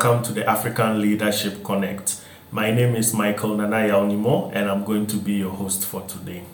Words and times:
Welcome 0.00 0.22
to 0.26 0.32
the 0.32 0.48
African 0.48 1.02
Leadership 1.02 1.64
Connect. 1.64 2.20
My 2.52 2.70
name 2.70 2.94
is 2.94 3.12
Michael 3.12 3.56
Nanaya 3.56 3.94
Onimo, 3.94 4.48
and 4.54 4.70
I'm 4.70 4.84
going 4.84 5.08
to 5.08 5.16
be 5.16 5.32
your 5.32 5.50
host 5.50 5.84
for 5.84 6.02
today. 6.02 6.44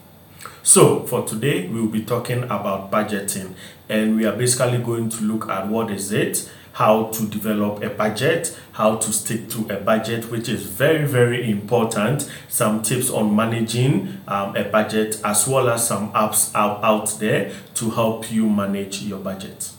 So, 0.62 1.00
for 1.00 1.26
today, 1.26 1.68
we'll 1.68 1.88
be 1.88 2.02
talking 2.02 2.44
about 2.44 2.90
budgeting, 2.90 3.52
and 3.86 4.16
we 4.16 4.24
are 4.24 4.34
basically 4.34 4.78
going 4.78 5.10
to 5.10 5.24
look 5.24 5.50
at 5.50 5.68
what 5.68 5.90
is 5.90 6.10
it, 6.10 6.50
how 6.72 7.08
to 7.08 7.26
develop 7.26 7.82
a 7.82 7.90
budget, 7.90 8.58
how 8.72 8.96
to 8.96 9.12
stick 9.12 9.50
to 9.50 9.68
a 9.68 9.78
budget, 9.78 10.30
which 10.30 10.48
is 10.48 10.62
very, 10.62 11.06
very 11.06 11.50
important. 11.50 12.30
Some 12.48 12.80
tips 12.80 13.10
on 13.10 13.36
managing 13.36 14.22
um, 14.26 14.56
a 14.56 14.64
budget, 14.64 15.20
as 15.22 15.46
well 15.46 15.68
as 15.68 15.86
some 15.86 16.14
apps 16.14 16.50
out, 16.54 16.82
out 16.82 17.20
there 17.20 17.52
to 17.74 17.90
help 17.90 18.32
you 18.32 18.48
manage 18.48 19.02
your 19.02 19.18
budget. 19.18 19.73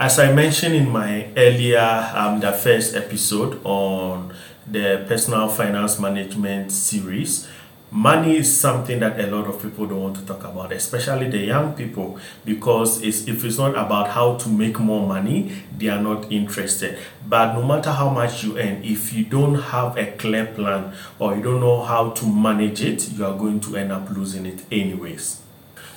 As 0.00 0.20
I 0.20 0.30
mentioned 0.32 0.76
in 0.76 0.88
my 0.90 1.26
earlier, 1.36 2.12
um, 2.14 2.38
the 2.38 2.52
first 2.52 2.94
episode 2.94 3.60
on 3.64 4.32
the 4.64 5.04
personal 5.08 5.48
finance 5.48 5.98
management 5.98 6.70
series, 6.70 7.48
money 7.90 8.36
is 8.36 8.60
something 8.60 9.00
that 9.00 9.18
a 9.18 9.26
lot 9.26 9.48
of 9.48 9.60
people 9.60 9.86
don't 9.86 10.00
want 10.00 10.14
to 10.14 10.24
talk 10.24 10.44
about, 10.44 10.70
especially 10.70 11.28
the 11.28 11.38
young 11.38 11.72
people, 11.74 12.16
because 12.44 13.02
it's, 13.02 13.26
if 13.26 13.44
it's 13.44 13.58
not 13.58 13.72
about 13.72 14.10
how 14.10 14.36
to 14.36 14.48
make 14.48 14.78
more 14.78 15.04
money, 15.04 15.50
they 15.76 15.88
are 15.88 16.00
not 16.00 16.30
interested. 16.30 16.96
But 17.26 17.54
no 17.54 17.64
matter 17.64 17.90
how 17.90 18.08
much 18.08 18.44
you 18.44 18.56
earn, 18.56 18.84
if 18.84 19.12
you 19.12 19.24
don't 19.24 19.56
have 19.56 19.96
a 19.96 20.12
clear 20.12 20.46
plan 20.46 20.94
or 21.18 21.34
you 21.34 21.42
don't 21.42 21.58
know 21.58 21.82
how 21.82 22.10
to 22.10 22.24
manage 22.24 22.82
it, 22.82 23.10
you 23.14 23.26
are 23.26 23.36
going 23.36 23.58
to 23.62 23.76
end 23.76 23.90
up 23.90 24.08
losing 24.10 24.46
it 24.46 24.62
anyways. 24.70 25.42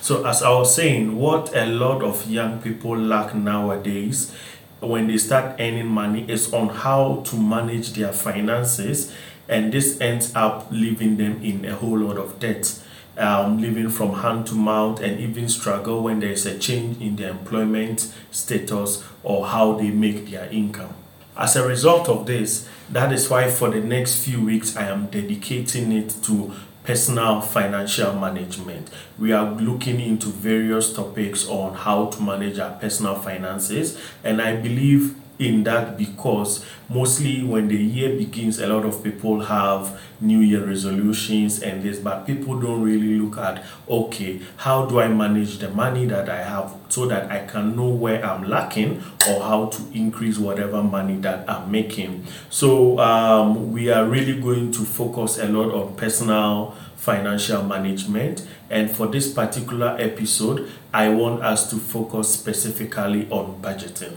So, 0.02 0.26
as 0.26 0.42
I 0.42 0.50
was 0.50 0.74
saying, 0.74 1.16
what 1.16 1.54
a 1.54 1.64
lot 1.64 2.02
of 2.02 2.28
young 2.28 2.60
people 2.60 2.98
lack 2.98 3.36
nowadays 3.36 4.32
when 4.80 5.06
they 5.06 5.16
start 5.16 5.60
earning 5.60 5.86
money 5.86 6.28
is 6.28 6.52
on 6.52 6.70
how 6.70 7.22
to 7.26 7.36
manage 7.36 7.92
their 7.92 8.12
finances, 8.12 9.14
and 9.48 9.72
this 9.72 10.00
ends 10.00 10.34
up 10.34 10.66
leaving 10.72 11.18
them 11.18 11.40
in 11.44 11.64
a 11.64 11.76
whole 11.76 12.00
lot 12.00 12.16
of 12.16 12.40
debt. 12.40 12.82
Um, 13.16 13.60
living 13.60 13.90
from 13.90 14.14
hand 14.14 14.48
to 14.48 14.54
mouth 14.54 15.00
and 15.00 15.20
even 15.20 15.48
struggle 15.48 16.02
when 16.02 16.18
there 16.18 16.32
is 16.32 16.46
a 16.46 16.58
change 16.58 17.00
in 17.00 17.14
their 17.14 17.30
employment 17.30 18.12
status 18.32 19.04
or 19.22 19.46
how 19.46 19.74
they 19.74 19.90
make 19.90 20.30
their 20.30 20.46
income. 20.46 20.94
As 21.36 21.54
a 21.54 21.64
result 21.64 22.08
of 22.08 22.26
this, 22.26 22.68
that 22.90 23.12
is 23.12 23.30
why 23.30 23.50
for 23.50 23.70
the 23.70 23.80
next 23.80 24.24
few 24.24 24.44
weeks 24.44 24.76
I 24.76 24.88
am 24.88 25.06
dedicating 25.06 25.92
it 25.92 26.16
to 26.24 26.54
personal 26.84 27.40
financial 27.40 28.12
management. 28.14 28.90
We 29.18 29.32
are 29.32 29.50
looking 29.52 30.00
into 30.00 30.28
various 30.28 30.92
topics 30.92 31.48
on 31.48 31.74
how 31.74 32.06
to 32.06 32.22
manage 32.22 32.58
our 32.58 32.72
personal 32.72 33.14
finances, 33.14 33.98
and 34.24 34.42
I 34.42 34.56
believe 34.56 35.14
in 35.42 35.64
that 35.64 35.98
because 35.98 36.64
mostly 36.88 37.42
when 37.42 37.68
the 37.68 37.76
year 37.76 38.16
begins 38.16 38.58
a 38.58 38.66
lot 38.66 38.84
of 38.84 39.02
people 39.02 39.40
have 39.40 40.00
new 40.20 40.38
year 40.38 40.64
resolutions 40.64 41.62
and 41.62 41.82
this 41.82 41.98
but 41.98 42.26
people 42.26 42.58
don't 42.60 42.82
really 42.82 43.18
look 43.18 43.36
at 43.38 43.64
okay 43.88 44.40
how 44.58 44.86
do 44.86 45.00
i 45.00 45.08
manage 45.08 45.58
the 45.58 45.68
money 45.70 46.06
that 46.06 46.28
i 46.28 46.42
have 46.42 46.74
so 46.88 47.06
that 47.06 47.30
i 47.30 47.44
can 47.46 47.74
know 47.74 47.88
where 47.88 48.24
i'm 48.24 48.48
lacking 48.48 49.02
or 49.28 49.42
how 49.42 49.66
to 49.66 49.82
increase 49.92 50.38
whatever 50.38 50.82
money 50.82 51.16
that 51.16 51.48
i'm 51.48 51.70
making. 51.70 52.24
So 52.50 52.98
um, 52.98 53.72
we 53.72 53.90
are 53.90 54.04
really 54.04 54.40
going 54.40 54.72
to 54.72 54.84
focus 54.84 55.38
a 55.38 55.46
lot 55.46 55.72
on 55.72 55.96
personal 55.96 56.76
financial 56.96 57.62
management. 57.62 58.46
And 58.70 58.90
for 58.90 59.06
this 59.06 59.32
particular 59.32 59.96
episode 59.98 60.70
i 60.92 61.08
want 61.08 61.42
us 61.42 61.70
to 61.70 61.76
focus 61.76 62.32
specifically 62.32 63.28
on 63.30 63.60
budgeting 63.62 64.16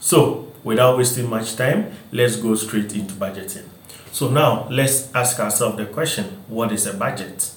so, 0.00 0.48
without 0.64 0.96
wasting 0.96 1.28
much 1.28 1.56
time, 1.56 1.92
let's 2.10 2.36
go 2.36 2.54
straight 2.54 2.94
into 2.94 3.12
budgeting. 3.14 3.66
So, 4.12 4.30
now 4.30 4.66
let's 4.70 5.14
ask 5.14 5.38
ourselves 5.38 5.76
the 5.76 5.84
question 5.84 6.42
what 6.48 6.72
is 6.72 6.86
a 6.86 6.94
budget? 6.94 7.50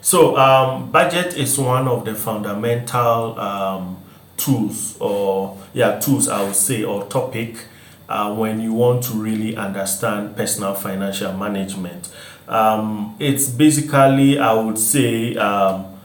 So, 0.00 0.36
um, 0.38 0.90
budget 0.90 1.36
is 1.36 1.58
one 1.58 1.86
of 1.86 2.06
the 2.06 2.14
fundamental 2.14 3.38
um, 3.38 3.98
tools, 4.38 4.96
or 4.98 5.58
yeah, 5.74 6.00
tools 6.00 6.26
I 6.26 6.42
would 6.42 6.56
say, 6.56 6.84
or 6.84 7.04
topic 7.04 7.66
uh, 8.08 8.34
when 8.34 8.60
you 8.60 8.72
want 8.72 9.04
to 9.04 9.12
really 9.12 9.54
understand 9.54 10.36
personal 10.36 10.74
financial 10.74 11.34
management. 11.34 12.10
Um, 12.48 13.14
it's 13.18 13.46
basically, 13.50 14.38
I 14.38 14.54
would 14.54 14.78
say, 14.78 15.36
um, 15.36 15.98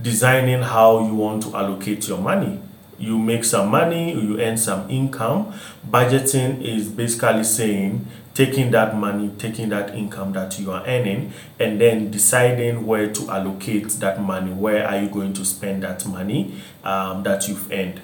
designing 0.00 0.62
how 0.62 1.06
you 1.06 1.14
want 1.14 1.42
to 1.42 1.54
allocate 1.54 2.08
your 2.08 2.18
money 2.18 2.58
you 3.02 3.18
make 3.18 3.44
some 3.44 3.68
money, 3.68 4.12
you 4.12 4.40
earn 4.40 4.56
some 4.56 4.88
income. 4.88 5.52
Budgeting 5.90 6.62
is 6.62 6.88
basically 6.88 7.42
saying 7.42 8.06
taking 8.32 8.70
that 8.70 8.96
money, 8.96 9.30
taking 9.38 9.68
that 9.70 9.94
income 9.94 10.32
that 10.32 10.58
you 10.58 10.70
are 10.70 10.86
earning, 10.86 11.32
and 11.58 11.80
then 11.80 12.10
deciding 12.10 12.86
where 12.86 13.12
to 13.12 13.28
allocate 13.28 13.88
that 14.00 14.20
money. 14.22 14.52
Where 14.52 14.86
are 14.86 14.98
you 14.98 15.08
going 15.08 15.32
to 15.34 15.44
spend 15.44 15.82
that 15.82 16.06
money 16.06 16.54
um, 16.84 17.24
that 17.24 17.48
you've 17.48 17.70
earned? 17.72 18.00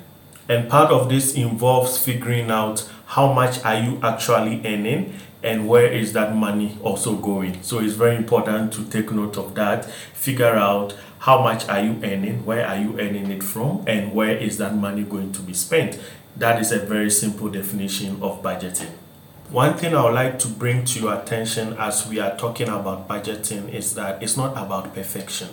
And 0.48 0.68
part 0.68 0.90
of 0.90 1.08
this 1.08 1.34
involves 1.34 2.02
figuring 2.02 2.50
out 2.50 2.90
how 3.06 3.32
much 3.32 3.64
are 3.64 3.78
you 3.78 4.00
actually 4.02 4.60
earning 4.66 5.14
and 5.42 5.68
where 5.68 5.86
is 5.86 6.12
that 6.14 6.34
money 6.34 6.76
also 6.82 7.14
going. 7.14 7.62
So 7.62 7.78
it's 7.78 7.94
very 7.94 8.16
important 8.16 8.72
to 8.72 8.84
take 8.84 9.12
note 9.12 9.36
of 9.38 9.54
that, 9.54 9.84
figure 9.84 10.56
out 10.56 10.94
how 11.28 11.42
much 11.42 11.68
are 11.68 11.82
you 11.82 12.00
earning, 12.04 12.42
where 12.46 12.66
are 12.66 12.78
you 12.78 12.98
earning 12.98 13.30
it 13.30 13.42
from, 13.42 13.84
and 13.86 14.14
where 14.14 14.34
is 14.34 14.56
that 14.56 14.74
money 14.74 15.02
going 15.02 15.30
to 15.30 15.42
be 15.42 15.52
spent. 15.52 16.00
That 16.34 16.58
is 16.58 16.72
a 16.72 16.78
very 16.78 17.10
simple 17.10 17.50
definition 17.50 18.22
of 18.22 18.42
budgeting. 18.42 18.92
One 19.50 19.74
thing 19.74 19.94
I 19.94 20.02
would 20.06 20.14
like 20.14 20.38
to 20.38 20.48
bring 20.48 20.86
to 20.86 21.00
your 21.00 21.20
attention 21.20 21.74
as 21.74 22.08
we 22.08 22.18
are 22.18 22.34
talking 22.38 22.70
about 22.70 23.06
budgeting 23.06 23.70
is 23.70 23.94
that 23.94 24.22
it's 24.22 24.38
not 24.38 24.52
about 24.52 24.94
perfection 24.94 25.50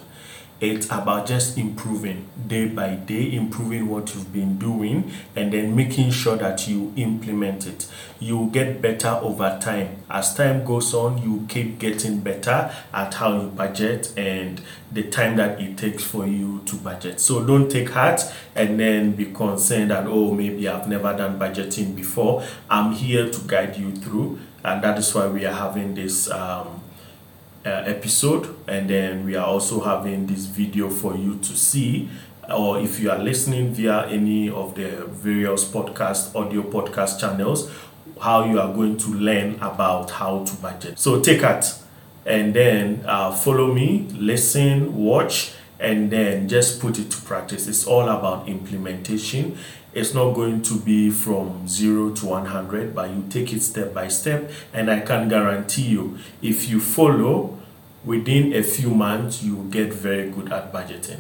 it's 0.62 0.86
about 0.86 1.28
just 1.28 1.58
improving 1.58 2.30
day 2.48 2.68
by 2.68 2.96
day, 2.96 3.34
improving 3.34 3.90
what 3.90 4.16
you've 4.16 4.32
been 4.32 4.58
doing, 4.58 5.12
and 5.36 5.52
then 5.52 5.76
making 5.76 6.12
sure 6.12 6.38
that 6.38 6.68
you 6.68 6.94
implement 6.96 7.68
it. 7.68 7.88
You 8.20 8.50
get 8.54 8.82
better 8.82 9.10
over 9.22 9.60
time. 9.62 9.98
As 10.10 10.34
time 10.34 10.64
goes 10.64 10.94
on, 10.94 11.22
you 11.22 11.46
keep 11.50 11.78
getting 11.78 12.22
better 12.22 12.72
at 12.94 13.14
how 13.16 13.42
you 13.42 13.48
budget 13.50 14.14
and 14.18 14.62
the 14.92 15.04
time 15.04 15.36
that 15.36 15.60
it 15.60 15.78
takes 15.78 16.04
for 16.04 16.26
you 16.26 16.62
to 16.68 16.76
budget. 16.78 17.20
So 17.20 17.46
don't 17.46 17.70
take 17.70 17.90
heart 17.90 18.22
and 18.56 18.80
then 18.80 19.12
be 19.12 19.26
concerned 19.26 19.92
that, 19.92 20.06
oh, 20.08 20.32
maybe 20.32 20.70
I've 20.70 20.88
never 20.88 21.16
done 21.18 21.38
budgeting 21.38 21.96
before. 21.96 22.44
I'm 22.70 22.94
here 22.94 23.30
to 23.30 23.42
guide 23.46 23.76
you 23.76 23.92
through, 23.92 24.40
and 24.64 24.82
that 24.84 24.98
is 24.98 25.14
why 25.14 25.28
we 25.28 25.46
are 25.46 25.54
having 25.54 25.96
this. 25.96 26.32
Um, 26.32 26.82
uh, 27.66 27.84
episode 27.86 28.56
and 28.68 28.90
then 28.90 29.26
we 29.26 29.36
are 29.36 29.46
also 29.46 29.82
having 29.82 30.28
this 30.28 30.46
video 30.46 30.90
for 30.90 31.16
you 31.18 31.36
to 31.40 31.56
see 31.56 32.10
or 32.50 32.80
if 32.80 33.00
you 33.00 33.10
are 33.10 33.18
listening 33.18 33.74
via 33.74 34.06
any 34.08 34.50
of 34.50 34.76
the 34.76 35.06
various 35.08 35.66
podcast 35.66 36.36
audio 36.36 36.62
podcast 36.62 37.20
channels 37.20 37.72
how 38.22 38.46
you 38.46 38.60
are 38.60 38.74
going 38.74 38.98
to 38.98 39.10
learn 39.10 39.56
about 39.56 40.12
how 40.12 40.44
to 40.46 40.56
budget. 40.56 40.98
So 40.98 41.22
take 41.22 41.42
it 41.42 41.74
and 42.26 42.54
then 42.54 43.04
uh, 43.06 43.32
follow 43.32 43.74
me 43.74 44.08
listen 44.14 44.96
watch 44.96 45.54
and 45.80 46.10
then 46.10 46.48
just 46.48 46.80
put 46.80 46.98
it 46.98 47.12
to 47.12 47.22
practice. 47.22 47.68
It's 47.68 47.86
all 47.86 48.08
about 48.08 48.48
implementation 48.48 49.58
it's 49.96 50.14
not 50.14 50.34
going 50.34 50.62
to 50.62 50.78
be 50.80 51.10
from 51.10 51.68
0 51.68 52.14
to 52.14 52.26
100 52.28 52.94
but 52.94 53.10
you 53.10 53.26
take 53.30 53.52
it 53.54 53.62
step 53.62 53.94
by 53.94 54.08
step 54.08 54.52
and 54.74 54.92
i 54.92 55.00
can 55.00 55.28
guarantee 55.28 55.88
you 55.88 56.18
if 56.42 56.70
you 56.70 56.80
follow 56.80 57.58
within 58.06 58.54
a 58.54 58.62
few 58.62 58.92
months 58.92 59.44
you 59.44 59.56
will 59.56 59.64
get 59.66 59.92
very 59.92 60.30
good 60.30 60.52
at 60.54 60.72
budgeting. 60.72 61.20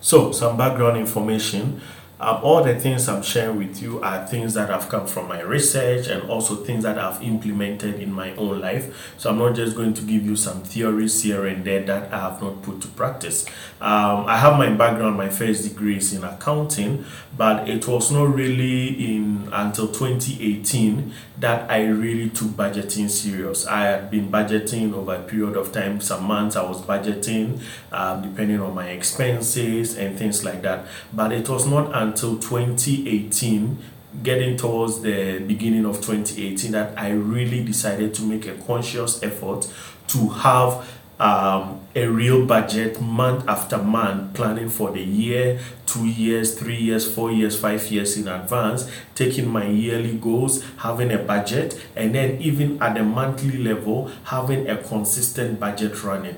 So 0.00 0.32
some 0.32 0.56
background 0.56 0.96
information 0.96 1.80
um, 2.20 2.40
all 2.42 2.64
the 2.64 2.78
things 2.78 3.08
I'm 3.08 3.22
sharing 3.22 3.58
with 3.58 3.80
you 3.80 4.02
are 4.02 4.26
things 4.26 4.54
that 4.54 4.70
have 4.70 4.88
come 4.88 5.06
from 5.06 5.28
my 5.28 5.40
research 5.40 6.08
and 6.08 6.28
also 6.28 6.56
things 6.56 6.82
that 6.82 6.98
I've 6.98 7.22
implemented 7.22 8.00
in 8.00 8.12
my 8.12 8.34
own 8.34 8.60
life. 8.60 9.14
So 9.18 9.30
I'm 9.30 9.38
not 9.38 9.54
just 9.54 9.76
going 9.76 9.94
to 9.94 10.02
give 10.02 10.24
you 10.24 10.34
some 10.34 10.62
theories 10.62 11.22
here 11.22 11.46
and 11.46 11.64
there 11.64 11.84
that 11.84 12.12
I 12.12 12.18
have 12.18 12.42
not 12.42 12.62
put 12.62 12.80
to 12.82 12.88
practice. 12.88 13.46
Um, 13.80 14.26
I 14.26 14.36
have 14.36 14.58
my 14.58 14.70
background, 14.70 15.16
my 15.16 15.28
first 15.28 15.62
degree 15.62 15.98
is 15.98 16.12
in 16.12 16.24
accounting, 16.24 17.04
but 17.36 17.68
it 17.68 17.86
was 17.86 18.10
not 18.10 18.34
really 18.34 19.16
in 19.16 19.48
until 19.52 19.86
2018 19.86 21.12
that 21.40 21.70
I 21.70 21.86
really 21.86 22.30
took 22.30 22.48
budgeting 22.48 23.08
serious. 23.08 23.66
I 23.66 23.82
had 23.82 24.10
been 24.10 24.30
budgeting 24.30 24.92
over 24.92 25.14
a 25.14 25.22
period 25.22 25.56
of 25.56 25.72
time. 25.72 26.00
Some 26.00 26.24
months 26.24 26.56
I 26.56 26.62
was 26.62 26.82
budgeting, 26.82 27.60
um, 27.92 28.22
depending 28.22 28.60
on 28.60 28.74
my 28.74 28.88
expenses 28.88 29.96
and 29.96 30.18
things 30.18 30.44
like 30.44 30.62
that. 30.62 30.86
But 31.12 31.32
it 31.32 31.48
was 31.48 31.66
not 31.66 31.90
until 31.94 32.38
2018 32.38 33.78
getting 34.22 34.56
towards 34.56 35.02
the 35.02 35.38
beginning 35.40 35.84
of 35.84 35.96
2018 35.96 36.72
that 36.72 36.98
I 36.98 37.10
really 37.10 37.62
decided 37.62 38.14
to 38.14 38.22
make 38.22 38.46
a 38.46 38.54
conscious 38.54 39.22
effort 39.22 39.72
to 40.08 40.28
have 40.30 40.97
um, 41.18 41.80
a 41.94 42.06
real 42.06 42.46
budget 42.46 43.00
month 43.00 43.48
after 43.48 43.78
month, 43.78 44.34
planning 44.34 44.68
for 44.68 44.92
the 44.92 45.02
year, 45.02 45.58
two 45.86 46.06
years, 46.06 46.54
three 46.58 46.76
years, 46.76 47.12
four 47.12 47.32
years, 47.32 47.58
five 47.58 47.86
years 47.90 48.16
in 48.16 48.28
advance, 48.28 48.90
taking 49.14 49.48
my 49.48 49.66
yearly 49.66 50.16
goals, 50.16 50.64
having 50.78 51.12
a 51.12 51.18
budget, 51.18 51.80
and 51.96 52.14
then 52.14 52.40
even 52.40 52.80
at 52.80 52.94
the 52.94 53.02
monthly 53.02 53.58
level, 53.58 54.10
having 54.24 54.68
a 54.68 54.76
consistent 54.76 55.58
budget 55.58 56.02
running. 56.04 56.36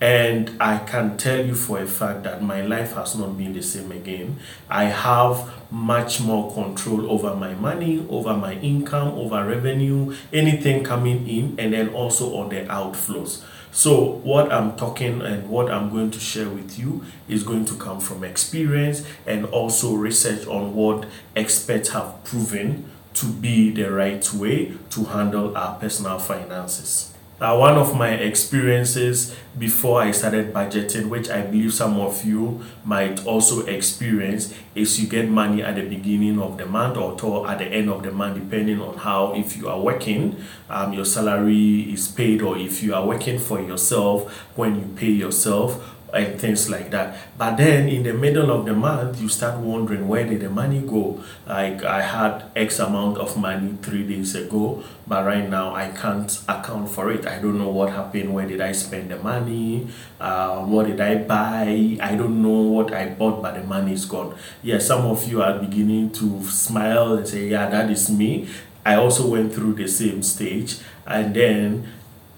And 0.00 0.50
I 0.60 0.78
can 0.78 1.16
tell 1.16 1.44
you 1.44 1.54
for 1.54 1.78
a 1.78 1.86
fact 1.86 2.24
that 2.24 2.42
my 2.42 2.60
life 2.62 2.92
has 2.94 3.16
not 3.16 3.38
been 3.38 3.52
the 3.54 3.62
same 3.62 3.90
again. 3.92 4.38
I 4.68 4.84
have 4.84 5.50
much 5.70 6.20
more 6.20 6.52
control 6.52 7.10
over 7.10 7.34
my 7.34 7.54
money, 7.54 8.04
over 8.10 8.34
my 8.34 8.54
income, 8.54 9.08
over 9.14 9.46
revenue, 9.46 10.14
anything 10.32 10.84
coming 10.84 11.26
in, 11.28 11.54
and 11.58 11.72
then 11.72 11.88
also 11.90 12.36
on 12.36 12.50
the 12.50 12.62
outflows. 12.66 13.42
So, 13.76 14.20
what 14.22 14.52
I'm 14.52 14.76
talking 14.76 15.20
and 15.20 15.50
what 15.50 15.68
I'm 15.68 15.90
going 15.90 16.12
to 16.12 16.20
share 16.20 16.48
with 16.48 16.78
you 16.78 17.04
is 17.26 17.42
going 17.42 17.64
to 17.64 17.74
come 17.74 17.98
from 17.98 18.22
experience 18.22 19.04
and 19.26 19.46
also 19.46 19.96
research 19.96 20.46
on 20.46 20.74
what 20.74 21.06
experts 21.34 21.88
have 21.88 22.22
proven 22.22 22.88
to 23.14 23.26
be 23.26 23.72
the 23.72 23.90
right 23.90 24.32
way 24.32 24.74
to 24.90 25.04
handle 25.06 25.56
our 25.56 25.74
personal 25.80 26.20
finances. 26.20 27.13
Uh, 27.40 27.56
one 27.56 27.76
of 27.76 27.96
my 27.98 28.10
experiences 28.10 29.34
before 29.58 30.00
I 30.00 30.12
started 30.12 30.54
budgeting, 30.54 31.08
which 31.08 31.28
I 31.28 31.42
believe 31.42 31.74
some 31.74 31.98
of 31.98 32.24
you 32.24 32.64
might 32.84 33.26
also 33.26 33.66
experience, 33.66 34.54
is 34.76 35.00
you 35.00 35.08
get 35.08 35.28
money 35.28 35.60
at 35.60 35.74
the 35.74 35.82
beginning 35.82 36.40
of 36.40 36.58
the 36.58 36.66
month 36.66 36.96
or 36.96 37.48
at 37.48 37.58
the 37.58 37.64
end 37.64 37.90
of 37.90 38.04
the 38.04 38.12
month, 38.12 38.36
depending 38.36 38.80
on 38.80 38.98
how, 38.98 39.34
if 39.34 39.56
you 39.56 39.68
are 39.68 39.80
working, 39.80 40.36
um, 40.70 40.92
your 40.92 41.04
salary 41.04 41.92
is 41.92 42.06
paid, 42.06 42.40
or 42.40 42.56
if 42.56 42.84
you 42.84 42.94
are 42.94 43.04
working 43.04 43.40
for 43.40 43.60
yourself, 43.60 44.32
when 44.56 44.76
you 44.76 44.86
pay 44.94 45.10
yourself, 45.10 45.96
and 46.14 46.40
things 46.40 46.70
like 46.70 46.90
that. 46.90 47.16
But 47.36 47.56
then 47.56 47.88
in 47.88 48.04
the 48.04 48.14
middle 48.14 48.50
of 48.50 48.66
the 48.66 48.74
month, 48.74 49.20
you 49.20 49.28
start 49.28 49.58
wondering 49.58 50.06
where 50.08 50.26
did 50.26 50.40
the 50.40 50.50
money 50.50 50.80
go? 50.80 51.22
Like 51.46 51.84
I 51.84 52.02
had 52.02 52.44
X 52.54 52.78
amount 52.78 53.18
of 53.18 53.36
money 53.36 53.76
three 53.82 54.06
days 54.06 54.34
ago, 54.34 54.82
but 55.06 55.24
right 55.26 55.48
now 55.48 55.74
I 55.74 55.88
can't 55.90 56.30
account 56.48 56.90
for 56.90 57.10
it. 57.10 57.26
I 57.26 57.40
don't 57.40 57.58
know 57.58 57.68
what 57.68 57.90
happened. 57.92 58.32
Where 58.32 58.46
did 58.46 58.60
I 58.60 58.72
spend 58.72 59.10
the 59.10 59.18
money? 59.18 59.88
Uh, 60.20 60.64
what 60.64 60.86
did 60.86 61.00
I 61.00 61.16
buy? 61.16 61.98
I 62.00 62.14
don't 62.14 62.40
know 62.42 62.62
what 62.70 62.94
I 62.94 63.08
bought, 63.08 63.42
but 63.42 63.54
the 63.54 63.64
money 63.64 63.92
is 63.92 64.04
gone. 64.04 64.36
Yeah, 64.62 64.78
some 64.78 65.06
of 65.06 65.26
you 65.28 65.42
are 65.42 65.58
beginning 65.58 66.10
to 66.12 66.44
smile 66.44 67.18
and 67.18 67.28
say, 67.28 67.48
Yeah, 67.48 67.68
that 67.68 67.90
is 67.90 68.10
me. 68.10 68.48
I 68.86 68.96
also 68.96 69.26
went 69.26 69.54
through 69.54 69.74
the 69.74 69.88
same 69.88 70.22
stage, 70.22 70.78
and 71.06 71.34
then 71.34 71.88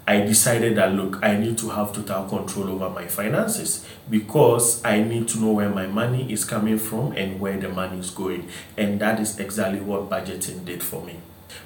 I 0.09 0.21
decided 0.21 0.77
that 0.77 0.93
look, 0.93 1.19
I 1.23 1.37
need 1.37 1.59
to 1.59 1.71
have 1.71 1.93
total 1.93 2.29
control 2.29 2.71
over 2.71 2.89
my 2.91 3.07
finances 3.07 3.85
because 4.09 4.85
I 4.85 5.03
need 5.03 5.27
to 5.29 5.41
know 5.41 5.53
where 5.53 5.69
my 5.69 5.87
money 5.87 6.33
is 6.33 6.45
coming 6.45 6.79
from 6.79 7.13
and 7.13 7.41
where 7.41 7.59
the 7.59 7.69
money 7.69 7.99
is 7.99 8.11
going. 8.11 8.49
And 8.77 9.01
that 9.01 9.19
is 9.19 9.41
exactly 9.41 9.81
what 9.81 10.09
budgeting 10.09 10.65
did 10.65 10.83
for 10.83 11.05
me. 11.05 11.17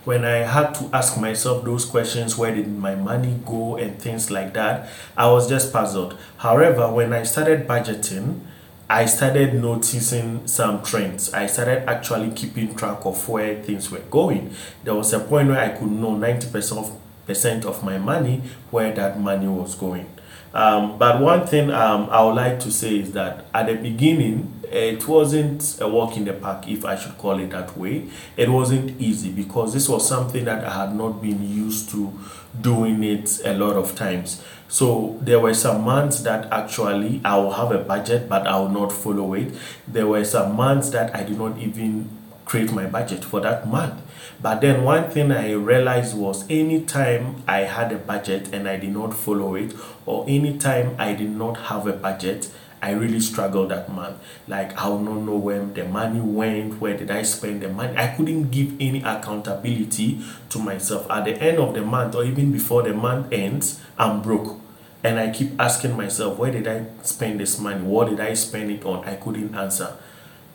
When 0.05 0.25
I 0.25 0.39
had 0.39 0.73
to 0.77 0.89
ask 0.95 1.21
myself 1.21 1.65
those 1.65 1.85
questions, 1.85 2.39
where 2.39 2.55
did 2.55 2.69
my 2.69 2.95
money 2.95 3.39
go 3.45 3.77
and 3.77 3.99
things 4.01 4.31
like 4.31 4.55
that, 4.55 4.89
I 5.19 5.31
was 5.31 5.47
just 5.47 5.71
puzzled. 5.71 6.17
However, 6.39 6.91
when 6.91 7.13
I 7.13 7.25
started 7.25 7.69
budgeting, 7.69 8.41
I 8.89 9.05
started 9.05 9.55
noticing 9.55 10.47
some 10.49 10.83
trends. 10.83 11.33
I 11.35 11.47
started 11.47 11.89
actually 11.89 12.31
keeping 12.31 12.75
track 12.75 13.05
of 13.05 13.29
where 13.29 13.63
things 13.63 13.91
were 13.91 14.01
going. 14.11 14.55
There 14.83 14.95
was 14.95 15.13
a 15.13 15.21
point 15.21 15.49
where 15.49 15.61
I 15.61 15.69
could 15.69 15.93
know 15.93 16.13
90% 16.13 16.79
of 16.79 16.97
percent 17.31 17.65
of 17.65 17.85
my 17.85 17.97
money 17.97 18.43
where 18.73 18.93
that 18.93 19.21
money 19.21 19.47
was 19.47 19.77
going. 19.77 20.06
Um, 20.53 20.99
but 20.99 21.21
one 21.21 21.47
thing 21.47 21.71
um, 21.71 22.09
I 22.11 22.25
would 22.25 22.35
like 22.35 22.59
to 22.61 22.73
say 22.73 22.99
is 22.99 23.12
that 23.12 23.47
at 23.55 23.67
the 23.67 23.75
beginning, 23.75 24.53
it 24.65 25.06
wasn't 25.06 25.81
a 25.81 25.87
walk 25.87 26.17
in 26.17 26.25
the 26.25 26.32
park, 26.32 26.67
if 26.67 26.85
I 26.85 26.97
should 26.97 27.17
call 27.19 27.38
it 27.38 27.50
that 27.50 27.77
way. 27.79 28.09
It 28.37 28.49
wasn't 28.49 29.00
easy 29.00 29.31
because 29.31 29.73
this 29.73 29.88
was 29.88 30.09
something 30.09 30.44
that 30.47 30.65
I 30.65 30.87
had 30.87 30.97
not 30.97 31.23
been 31.23 31.41
used 31.49 31.91
to 31.91 32.12
doing 32.61 33.05
it 33.05 33.41
a 33.44 33.55
lot 33.55 33.76
of 33.76 33.94
times. 33.94 34.43
So 34.67 35.17
there 35.21 35.38
were 35.38 35.55
some 35.55 35.83
months 35.85 36.23
that 36.23 36.53
actually 36.53 37.21
I 37.25 37.37
will 37.37 37.53
have 37.53 37.71
a 37.71 37.79
budget, 37.79 38.29
but 38.29 38.44
I 38.49 38.59
will 38.59 38.69
not 38.71 38.93
follow 38.93 39.35
it. 39.35 39.55
There 39.87 40.09
were 40.09 40.25
some 40.25 40.56
months 40.56 40.91
that 40.91 41.15
I 41.15 41.23
did 41.23 41.38
not 41.38 41.59
even 41.59 42.09
create 42.50 42.73
my 42.73 42.85
budget 42.85 43.25
for 43.25 43.38
that 43.38 43.69
month. 43.69 43.94
But 44.43 44.61
then 44.61 44.82
one 44.82 45.08
thing 45.08 45.31
I 45.31 45.52
realized 45.52 46.17
was 46.17 46.44
anytime 46.50 47.44
I 47.47 47.58
had 47.58 47.93
a 47.93 47.99
budget 47.99 48.52
and 48.52 48.69
I 48.69 48.76
did 48.76 48.93
not 48.93 49.14
follow 49.14 49.55
it, 49.55 49.73
or 50.05 50.25
anytime 50.26 50.97
I 50.99 51.14
did 51.14 51.31
not 51.31 51.56
have 51.70 51.87
a 51.87 51.93
budget, 51.93 52.50
I 52.82 52.91
really 52.91 53.20
struggled 53.20 53.70
that 53.70 53.93
month. 53.93 54.17
Like 54.49 54.76
I 54.76 54.88
would 54.88 55.02
not 55.02 55.20
know 55.20 55.37
where 55.37 55.64
the 55.64 55.85
money 55.85 56.20
went, 56.20 56.81
where 56.81 56.97
did 56.97 57.11
I 57.12 57.23
spend 57.23 57.62
the 57.62 57.69
money. 57.69 57.97
I 57.97 58.08
couldn't 58.08 58.50
give 58.50 58.75
any 58.81 59.00
accountability 59.00 60.20
to 60.49 60.58
myself. 60.58 61.08
At 61.08 61.26
the 61.26 61.37
end 61.41 61.58
of 61.58 61.75
the 61.75 61.82
month, 61.82 62.17
or 62.17 62.25
even 62.25 62.50
before 62.50 62.82
the 62.82 62.94
month 62.94 63.32
ends, 63.32 63.81
I'm 63.97 64.23
broke. 64.23 64.58
And 65.05 65.20
I 65.20 65.31
keep 65.31 65.52
asking 65.61 65.97
myself, 65.97 66.37
where 66.37 66.50
did 66.50 66.67
I 66.67 66.87
spend 67.02 67.38
this 67.38 67.61
money? 67.61 67.82
What 67.82 68.08
did 68.08 68.19
I 68.19 68.35
spend 68.35 68.73
it 68.73 68.85
on? 68.85 69.05
I 69.05 69.14
couldn't 69.14 69.55
answer. 69.55 69.97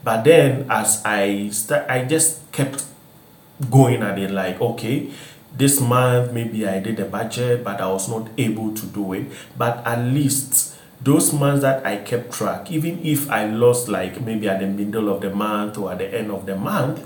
But 0.06 0.22
then 0.24 0.69
as 0.69 1.02
I 1.04 1.50
start, 1.50 1.90
I 1.90 2.06
just 2.06 2.46
kept 2.52 2.86
going 3.72 4.04
at 4.04 4.19
it 4.19 4.30
like, 4.30 4.62
okay, 4.62 5.10
this 5.57 5.81
month 5.81 6.31
maybe 6.31 6.68
I 6.68 6.78
did 6.80 7.00
a 7.00 7.06
budget, 7.06 7.63
but 7.63 7.81
I 7.81 7.90
was 7.90 8.07
not 8.07 8.30
able 8.38 8.75
to 8.75 8.86
do 8.86 9.13
it. 9.13 9.25
But 9.57 9.81
at 9.81 10.06
least 10.06 10.78
those 11.02 11.34
months 11.34 11.63
that 11.63 11.84
I 11.84 11.98
kept 11.98 12.31
track, 12.31 12.69
even 12.69 13.04
if 13.04 13.31
I 13.31 13.50
lost 13.50 13.90
like 13.90 14.22
maybe 14.22 14.48
at 14.48 14.60
the 14.60 14.68
middle 14.68 15.10
of 15.10 15.22
the 15.22 15.34
month 15.34 15.80
or 15.80 15.92
at 15.92 15.98
the 15.98 16.13
end 16.13 16.30
of 16.30 16.46
the 16.46 16.56
month, 16.56 17.02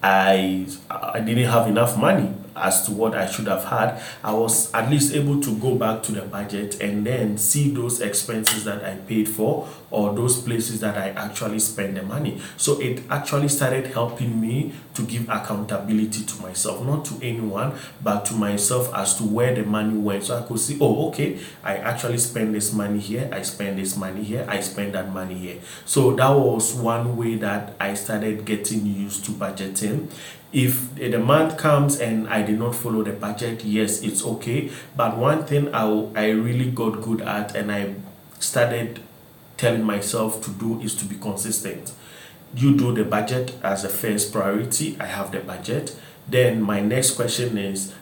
I 0.00 0.68
I 0.88 1.18
didn't 1.18 1.50
have 1.50 1.66
enough 1.66 1.98
money 1.98 2.30
as 2.56 2.84
to 2.86 2.92
what 2.92 3.14
I 3.14 3.26
should 3.26 3.46
have 3.46 3.64
had, 3.64 4.00
I 4.22 4.32
was 4.32 4.72
at 4.72 4.90
least 4.90 5.14
able 5.14 5.40
to 5.40 5.56
go 5.58 5.74
back 5.74 6.02
to 6.04 6.12
the 6.12 6.22
budget 6.22 6.80
and 6.80 7.06
then 7.06 7.38
see 7.38 7.70
those 7.70 8.00
expenses 8.00 8.64
that 8.64 8.84
I 8.84 8.94
paid 8.96 9.28
for 9.28 9.68
or 9.94 10.12
those 10.14 10.40
places 10.40 10.80
that 10.80 10.98
I 10.98 11.10
actually 11.10 11.60
spend 11.60 11.96
the 11.96 12.02
money. 12.02 12.40
So 12.56 12.80
it 12.80 13.02
actually 13.08 13.48
started 13.48 13.86
helping 13.86 14.40
me 14.40 14.72
to 14.94 15.02
give 15.02 15.28
accountability 15.28 16.24
to 16.24 16.42
myself, 16.42 16.84
not 16.84 17.04
to 17.06 17.14
anyone, 17.22 17.74
but 18.02 18.24
to 18.26 18.34
myself 18.34 18.92
as 18.94 19.16
to 19.18 19.24
where 19.24 19.54
the 19.54 19.62
money 19.62 19.96
went. 19.96 20.24
So 20.24 20.38
I 20.38 20.42
could 20.42 20.58
see, 20.58 20.78
oh, 20.80 21.08
okay, 21.08 21.38
I 21.62 21.76
actually 21.76 22.18
spend 22.18 22.54
this 22.54 22.72
money 22.72 22.98
here, 22.98 23.28
I 23.32 23.42
spend 23.42 23.78
this 23.78 23.96
money 23.96 24.24
here, 24.24 24.44
I 24.48 24.60
spend 24.60 24.94
that 24.94 25.12
money 25.12 25.34
here. 25.34 25.60
So 25.84 26.14
that 26.16 26.30
was 26.30 26.74
one 26.74 27.16
way 27.16 27.36
that 27.36 27.74
I 27.78 27.94
started 27.94 28.44
getting 28.44 28.86
used 28.86 29.24
to 29.26 29.30
budgeting 29.30 30.10
if 30.54 30.94
the 30.94 31.18
month 31.18 31.58
comes 31.58 31.98
and 31.98 32.28
I 32.28 32.42
did 32.42 32.60
not 32.60 32.76
follow 32.76 33.02
the 33.02 33.12
budget, 33.12 33.64
yes, 33.64 34.02
it's 34.02 34.24
okay. 34.24 34.70
But 34.96 35.18
one 35.18 35.44
thing 35.44 35.74
I, 35.74 35.82
I 36.14 36.28
really 36.30 36.70
got 36.70 37.02
good 37.02 37.22
at 37.22 37.56
and 37.56 37.72
I 37.72 37.96
started 38.38 39.00
telling 39.56 39.82
myself 39.82 40.42
to 40.44 40.50
do 40.50 40.80
is 40.80 40.94
to 40.96 41.04
be 41.04 41.16
consistent. 41.16 41.92
You 42.54 42.76
do 42.76 42.94
the 42.94 43.04
budget 43.04 43.54
as 43.62 43.84
a 43.84 43.88
first 43.88 44.32
priority. 44.32 44.96
I 45.00 45.06
have 45.06 45.32
the 45.32 45.40
budget. 45.40 45.96
Then 46.28 46.62
my 46.62 46.80
next 46.80 47.12
question 47.12 47.58
is 47.58 47.92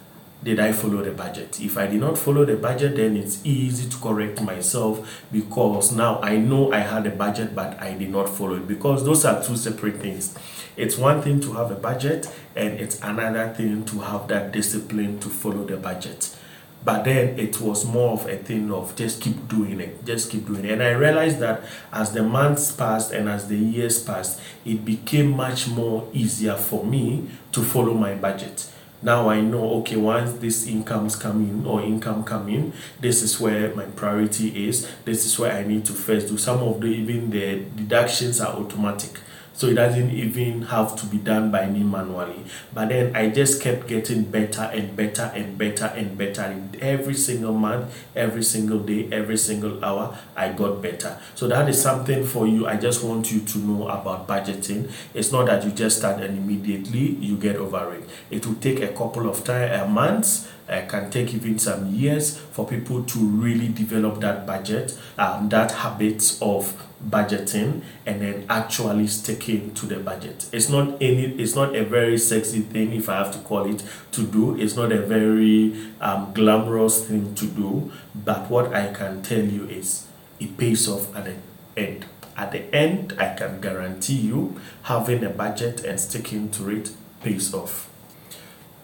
did 0.43 0.59
I 0.59 0.73
follow 0.73 1.03
the 1.03 1.13
budget? 1.13 1.61
If 1.61 1.79
I 1.79 1.87
did 1.87 2.01
not 2.01 2.19
follow 2.19 2.45
the 2.45 2.57
budget, 2.57 2.97
then 2.97 3.17
it's 3.17 3.45
easy 3.45 3.89
to 3.89 3.97
correct 3.99 4.43
myself 4.43 5.25
because 5.31 5.93
now 5.93 6.21
I 6.21 6.37
know 6.37 6.73
I 6.73 6.81
had 6.81 7.07
a 7.07 7.11
budget, 7.11 7.55
but 7.55 7.81
I 7.81 7.95
did 7.95 8.11
not 8.11 8.29
follow 8.29 8.57
it 8.57 8.67
because 8.67 9.05
those 9.05 9.25
are 9.25 9.41
two 9.41 9.57
separate 9.57 9.99
things. 9.99 10.37
It's 10.77 10.99
one 10.99 11.23
thing 11.23 11.41
to 11.43 11.53
have 11.53 11.71
a 11.71 11.77
budget, 11.77 12.29
and 12.57 12.81
it's 12.81 13.01
another 13.03 13.55
thing 13.55 13.85
to 13.85 14.01
have 14.01 14.27
that 14.29 14.51
discipline 14.51 15.21
to 15.21 15.29
follow 15.29 15.65
the 15.65 15.77
budget. 15.77 16.35
But 16.85 17.05
then 17.05 17.39
it 17.39 17.61
was 17.61 17.85
more 17.85 18.13
of 18.13 18.27
a 18.27 18.37
thing 18.37 18.73
of 18.73 18.97
just 18.97 19.21
keep 19.21 19.49
doing 19.49 19.81
it, 19.81 20.05
just 20.05 20.31
keep 20.31 20.47
doing 20.47 20.65
it. 20.65 20.73
And 20.73 20.83
I 20.83 20.91
realized 20.91 21.39
that 21.39 21.63
as 21.93 22.13
the 22.13 22.23
months 22.23 22.73
passed 22.73 23.13
and 23.13 23.29
as 23.29 23.47
the 23.47 23.57
years 23.57 24.03
passed, 24.03 24.41
it 24.65 24.85
became 24.85 25.31
much 25.31 25.69
more 25.69 26.09
easier 26.13 26.57
for 26.57 26.85
me 26.85 27.29
to 27.53 27.63
follow 27.63 27.95
my 27.95 28.15
budget. 28.15 28.69
Now 29.05 29.29
I 29.29 29.41
know 29.41 29.75
okay 29.81 29.97
once 29.97 30.35
this 30.35 30.67
incomes 30.67 31.17
come 31.17 31.43
in 31.43 31.67
or 31.67 31.83
income 31.83 32.23
come 32.23 32.49
in 32.49 32.73
this 33.01 33.23
is 33.23 33.41
where 33.41 33.75
my 33.75 33.85
priority 33.85 34.69
is. 34.69 34.89
This 35.05 35.27
is 35.27 35.37
where 35.39 35.53
I 35.53 35.65
need 35.65 35.85
to 35.87 35.93
first 35.93 36.29
do. 36.29 36.39
Some 36.39 36.61
of 36.61 36.81
the 36.81 36.87
even 36.87 37.31
the 37.31 37.65
deductions 37.77 38.41
are 38.41 38.55
automatic 38.55 39.19
So 39.63 39.69
it 39.69 39.75
doesn't 39.75 40.11
even 40.11 40.63
have 40.63 40.97
to 40.97 41.07
be 41.07 41.19
done 41.19 41.53
by 41.53 41.67
me 41.69 41.85
manually. 41.85 42.43
But 42.75 42.89
then 42.89 43.15
I 43.15 43.29
just 43.29 43.63
kept 43.63 43.87
getting 43.87 44.25
better 44.25 44.63
and 44.63 44.97
better 44.97 45.31
and 45.37 45.57
better 45.57 45.85
and 45.85 46.19
better. 46.19 46.43
In 46.47 46.77
Every 46.81 47.15
single 47.15 47.53
month, 47.53 47.97
every 48.17 48.43
single 48.43 48.81
day, 48.81 49.09
every 49.13 49.37
single 49.37 49.85
hour, 49.85 50.19
I 50.35 50.49
got 50.49 50.83
better. 50.83 51.17
So 51.37 51.47
that 51.47 51.69
is 51.69 51.81
something 51.81 52.27
for 52.27 52.49
you. 52.49 52.67
I 52.67 52.77
just 52.77 53.05
want 53.05 53.31
you 53.31 53.39
to 53.39 53.59
know 53.59 53.87
about 53.87 54.27
budgeting. 54.27 54.91
It's 55.15 55.31
not 55.31 55.47
that 55.47 55.63
you 55.65 55.71
just 55.71 55.99
start 55.99 56.21
and 56.21 56.37
immediately 56.37 57.15
you 57.21 57.37
get 57.37 57.55
over 57.55 57.95
it. 57.95 58.03
It 58.33 58.45
will 58.45 58.57
take 58.57 58.81
a 58.81 58.89
couple 58.89 59.31
of 59.31 59.45
time, 59.45 59.81
uh, 59.81 59.87
months 59.87 60.49
uh, 60.69 60.83
can 60.89 61.11
take 61.11 61.35
even 61.35 61.59
some 61.59 61.95
years 61.95 62.39
for 62.39 62.67
people 62.67 63.05
to 63.05 63.19
really 63.19 63.69
develop 63.69 64.21
that 64.21 64.47
budget, 64.47 64.99
um, 65.19 65.49
that 65.51 65.71
habit 65.71 66.37
of 66.41 66.75
budgeting, 67.09 67.83
and 68.07 68.21
then 68.21 68.47
actually 68.49 69.07
sticking 69.07 69.75
to 69.75 69.87
the 69.87 69.97
budget. 69.97 70.47
It's 70.53 70.69
not 70.69 71.01
any. 71.01 71.25
It's 71.25 71.55
not 71.55 71.75
a 71.75 71.85
very 71.85 72.19
sexy 72.19 72.61
thing, 72.61 72.93
if 72.93 73.09
I 73.09 73.17
have 73.17 73.33
to 73.33 73.39
call 73.41 73.73
it, 73.73 73.83
to 74.13 74.23
do. 74.27 74.61
It's 74.61 74.77
not 74.77 74.93
a 74.93 75.03
very 75.03 75.77
um, 76.01 76.33
glamorous 76.33 77.07
thing 77.07 77.35
to 77.35 77.47
do. 77.47 77.93
But 78.15 78.51
what 78.51 78.75
I 78.75 78.93
can 78.93 79.23
tell 79.23 79.45
you 79.45 79.65
is, 79.67 80.07
it 80.41 80.57
pays 80.57 80.89
off 80.89 81.15
at 81.17 81.25
the 81.25 81.35
end. 81.77 82.07
At 82.37 82.53
the 82.53 82.75
end, 82.75 83.15
I 83.19 83.35
can 83.35 83.61
guarantee 83.61 84.15
you 84.15 84.61
having 84.85 85.23
a 85.25 85.31
budget 85.31 85.85
and 85.85 86.01
sticking 86.01 86.51
to 86.53 86.71
it 86.71 86.91
pays 87.23 87.53
off. 87.53 87.89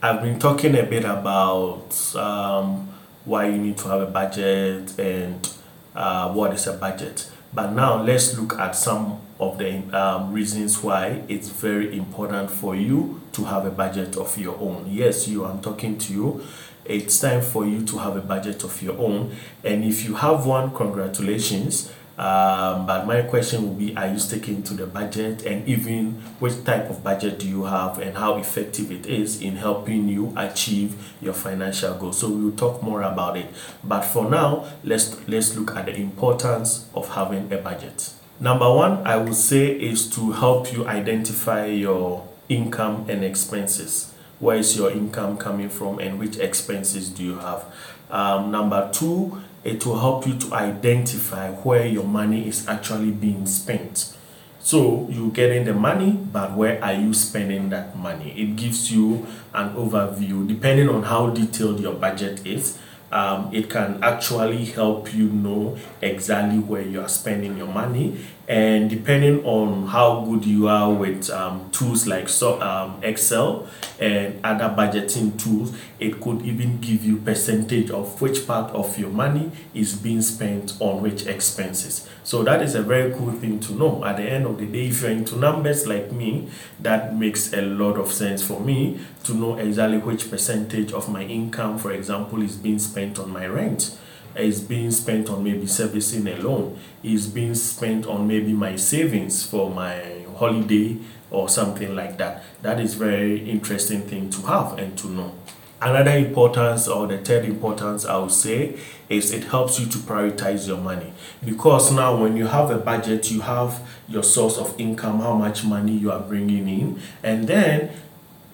I've 0.01 0.23
been 0.23 0.39
talking 0.39 0.77
a 0.77 0.85
bit 0.85 1.05
about 1.05 2.15
um, 2.15 2.89
why 3.25 3.47
you 3.47 3.59
need 3.59 3.79
to 3.79 3.89
have 3.89 4.01
a 4.01 4.07
budget 4.07 4.97
and 4.99 5.49
uh, 5.95 6.33
what 6.33 6.53
is 6.55 6.67
a 6.67 6.75
budget. 6.75 7.29
But 7.53 7.73
now 7.73 8.03
let's 8.03 8.37
look 8.39 8.59
at 8.59 8.77
some 8.77 9.21
of 9.41 9.59
the 9.59 9.79
um, 9.97 10.33
reasons 10.33 10.83
why 10.83 11.23
it's 11.29 11.49
very 11.49 11.97
important 11.97 12.51
for 12.51 12.75
you 12.75 13.21
to 13.33 13.45
have 13.45 13.65
a 13.65 13.71
budget 13.71 14.17
of 14.17 14.37
your 14.37 14.57
own. 14.59 14.87
Yes, 14.89 15.29
you, 15.29 15.45
I'm 15.45 15.61
talking 15.61 15.97
to 15.99 16.13
you. 16.13 16.43
It's 16.85 17.21
time 17.21 17.43
for 17.43 17.67
you 17.67 17.85
to 17.87 17.99
have 17.99 18.17
a 18.17 18.21
budget 18.21 18.65
of 18.65 18.81
your 18.83 18.99
own. 18.99 19.37
And 19.63 19.85
if 19.85 20.05
you 20.05 20.15
have 20.15 20.47
one, 20.47 20.75
congratulations. 20.75 21.93
Um, 22.19 22.85
but 22.85 23.07
my 23.07 23.23
question 23.23 23.63
will 23.63 23.75
be 23.75 23.97
are 23.97 24.09
you 24.09 24.19
sticking 24.19 24.65
to 24.65 24.75
the 24.75 24.87
budget? 24.87 25.47
And 25.47 25.67
even 25.69 26.15
which 26.41 26.65
type 26.65 26.91
of 26.91 27.05
budget 27.05 27.39
do 27.39 27.49
you 27.49 27.65
have 27.65 27.99
and 27.99 28.17
how 28.17 28.39
effective 28.39 28.91
it 28.91 29.07
is 29.07 29.41
in 29.41 29.55
helping 29.55 30.09
you 30.09 30.35
achieve 30.37 31.15
your 31.21 31.33
financial 31.33 31.95
goals? 31.95 32.19
So 32.19 32.29
we'll 32.29 32.57
talk 32.57 32.83
more 32.83 33.03
about 33.03 33.37
it. 33.37 33.47
But 33.85 34.03
for 34.03 34.29
now 34.29 34.67
let's 34.83 35.17
let's 35.29 35.57
look 35.57 35.77
at 35.77 35.87
the 35.87 35.95
importance 35.95 36.89
of 36.93 37.15
having 37.15 37.53
a 37.53 37.59
budget. 37.59 38.13
Number 38.41 38.73
one 38.73 39.05
i 39.07 39.17
would 39.17 39.35
say 39.35 39.69
is 39.69 40.09
to 40.15 40.33
help 40.33 40.73
you 40.73 40.87
identify 40.87 41.67
your 41.67 42.27
income 42.49 43.07
and 43.09 43.23
expenses. 43.25 44.13
Where 44.41 44.57
is 44.57 44.77
your 44.77 44.91
income 44.91 45.37
coming 45.37 45.69
from 45.69 46.01
and 46.01 46.19
which 46.19 46.37
expenses 46.39 47.11
do 47.11 47.23
you 47.23 47.39
have? 47.39 47.65
Um, 48.11 48.51
number 48.51 48.91
two 48.93 49.43
it 49.65 49.85
will 49.85 49.99
help 49.99 50.27
you 50.27 50.39
to 50.39 50.55
identify 50.55 51.51
where 51.51 51.87
your 51.87 52.05
money 52.05 52.49
is 52.49 52.67
actually 52.69 53.11
being 53.11 53.47
spent. 53.47 54.15
So 54.61 55.07
you're 55.11 55.31
getting 55.31 55.65
the 55.65 55.75
money, 55.75 56.13
but 56.13 56.55
where 56.57 56.83
are 56.83 56.93
you 56.93 57.15
spending 57.15 57.71
that 57.71 57.97
money? 57.97 58.33
It 58.37 58.57
gives 58.57 58.91
you 58.93 59.27
an 59.55 59.75
overview 59.75 60.47
depending 60.47 60.89
on 60.89 61.05
how 61.05 61.31
detailed 61.31 61.81
your 61.81 61.95
budget 61.95 62.47
is 62.47 62.79
um, 63.11 63.51
it 63.55 63.71
can 63.71 64.03
actually 64.03 64.67
help 64.67 65.15
you 65.15 65.29
know 65.29 65.77
exactly 66.03 66.59
where 66.59 66.83
you 66.83 67.01
are 67.01 67.09
spending 67.09 67.57
your 67.57 67.67
money 67.67 68.19
and 68.49 68.91
depending 68.91 69.45
on 69.45 69.87
how 69.87 70.25
good 70.25 70.45
you 70.45 70.69
are 70.69 70.93
with 70.93 71.31
um, 71.31 71.71
tools 71.71 72.07
like 72.07 72.29
so, 72.29 72.61
um, 72.61 72.99
excel 73.03 73.67
and 74.01 74.39
other 74.45 74.75
budgeting 74.75 75.39
tools 75.43 75.77
it 75.99 76.21
could 76.21 76.43
even 76.43 76.81
give 76.81 77.05
you 77.05 77.17
percentage 77.19 77.91
of 77.91 78.21
which 78.21 78.47
part 78.47 78.71
of 78.73 78.99
your 78.99 79.11
money 79.11 79.51
is 79.75 79.95
being 79.97 80.23
spent 80.23 80.75
on 80.81 81.03
which 81.03 81.27
expenses. 81.27 82.09
So 82.25 82.43
that 82.45 82.63
is 82.63 82.75
a 82.75 82.83
very 82.83 83.13
cool 83.15 83.33
thing 83.33 83.59
to 83.61 83.73
know. 83.73 84.05
At 84.05 84.17
the 84.19 84.25
end 84.25 84.47
of 84.47 84.59
the 84.59 84.67
day 84.67 84.89
if 84.89 85.03
you're 85.03 85.11
into 85.11 85.37
numbers 85.37 85.87
like 85.87 86.13
me 86.13 86.49
that 86.81 87.17
makes 87.17 87.53
a 87.53 87.63
lot 87.63 87.97
of 87.97 88.13
sense 88.13 88.43
for 88.43 88.61
me 88.61 89.01
to 89.25 89.35
know 89.35 89.57
exactly 89.57 89.99
which 89.99 90.31
percentage 90.31 90.93
of 90.93 91.09
my 91.09 91.23
income 91.25 91.79
for 91.79 91.93
example 91.93 92.43
is 92.43 92.57
being 92.57 92.79
spent 92.79 92.99
spent 92.99 93.19
on 93.19 93.33
my 93.33 93.47
rent 93.47 93.97
is 94.37 94.61
being 94.61 94.91
spent 94.91 95.29
on 95.29 95.43
maybe 95.43 95.67
servicing 95.67 96.27
a 96.29 96.37
loan 96.37 96.79
is 97.03 97.27
being 97.27 97.55
spent 97.55 98.07
on 98.07 98.27
maybe 98.27 98.53
my 98.53 98.77
savings 98.77 99.45
for 99.45 99.71
my 99.71 100.25
holiday 100.37 100.97
or 101.31 101.49
something 101.49 101.95
like 101.95 102.19
that. 102.19 102.43
That 102.63 102.81
is 102.81 102.95
very 102.95 103.49
interesting 103.49 104.03
thing 104.03 104.31
to 104.31 104.43
have 104.43 104.79
and 104.79 104.97
to 104.99 105.09
know. 105.09 105.35
Another 105.81 106.17
importance 106.17 106.89
or 106.89 107.07
the 107.07 107.19
third 107.19 107.45
importance 107.45 108.05
i 108.05 108.19
would 108.19 108.33
say 108.33 108.77
is 109.09 109.33
it 109.33 109.45
helps 109.45 109.79
you 109.79 109.87
to 109.87 109.99
prioritize 109.99 110.67
your 110.67 110.79
money. 110.79 111.13
Because 111.45 111.93
now 111.93 112.21
when 112.21 112.37
you 112.37 112.47
have 112.47 112.71
a 112.71 112.79
budget 112.79 113.31
you 113.31 113.43
have 113.43 113.81
your 114.09 114.25
source 114.25 114.59
of 114.59 114.79
income 114.81 115.21
how 115.21 115.35
much 115.35 115.65
money 115.65 115.93
you 115.93 116.11
are 116.11 116.21
bringing 116.21 116.69
in 116.69 117.01
and 117.23 117.47
then 117.47 117.91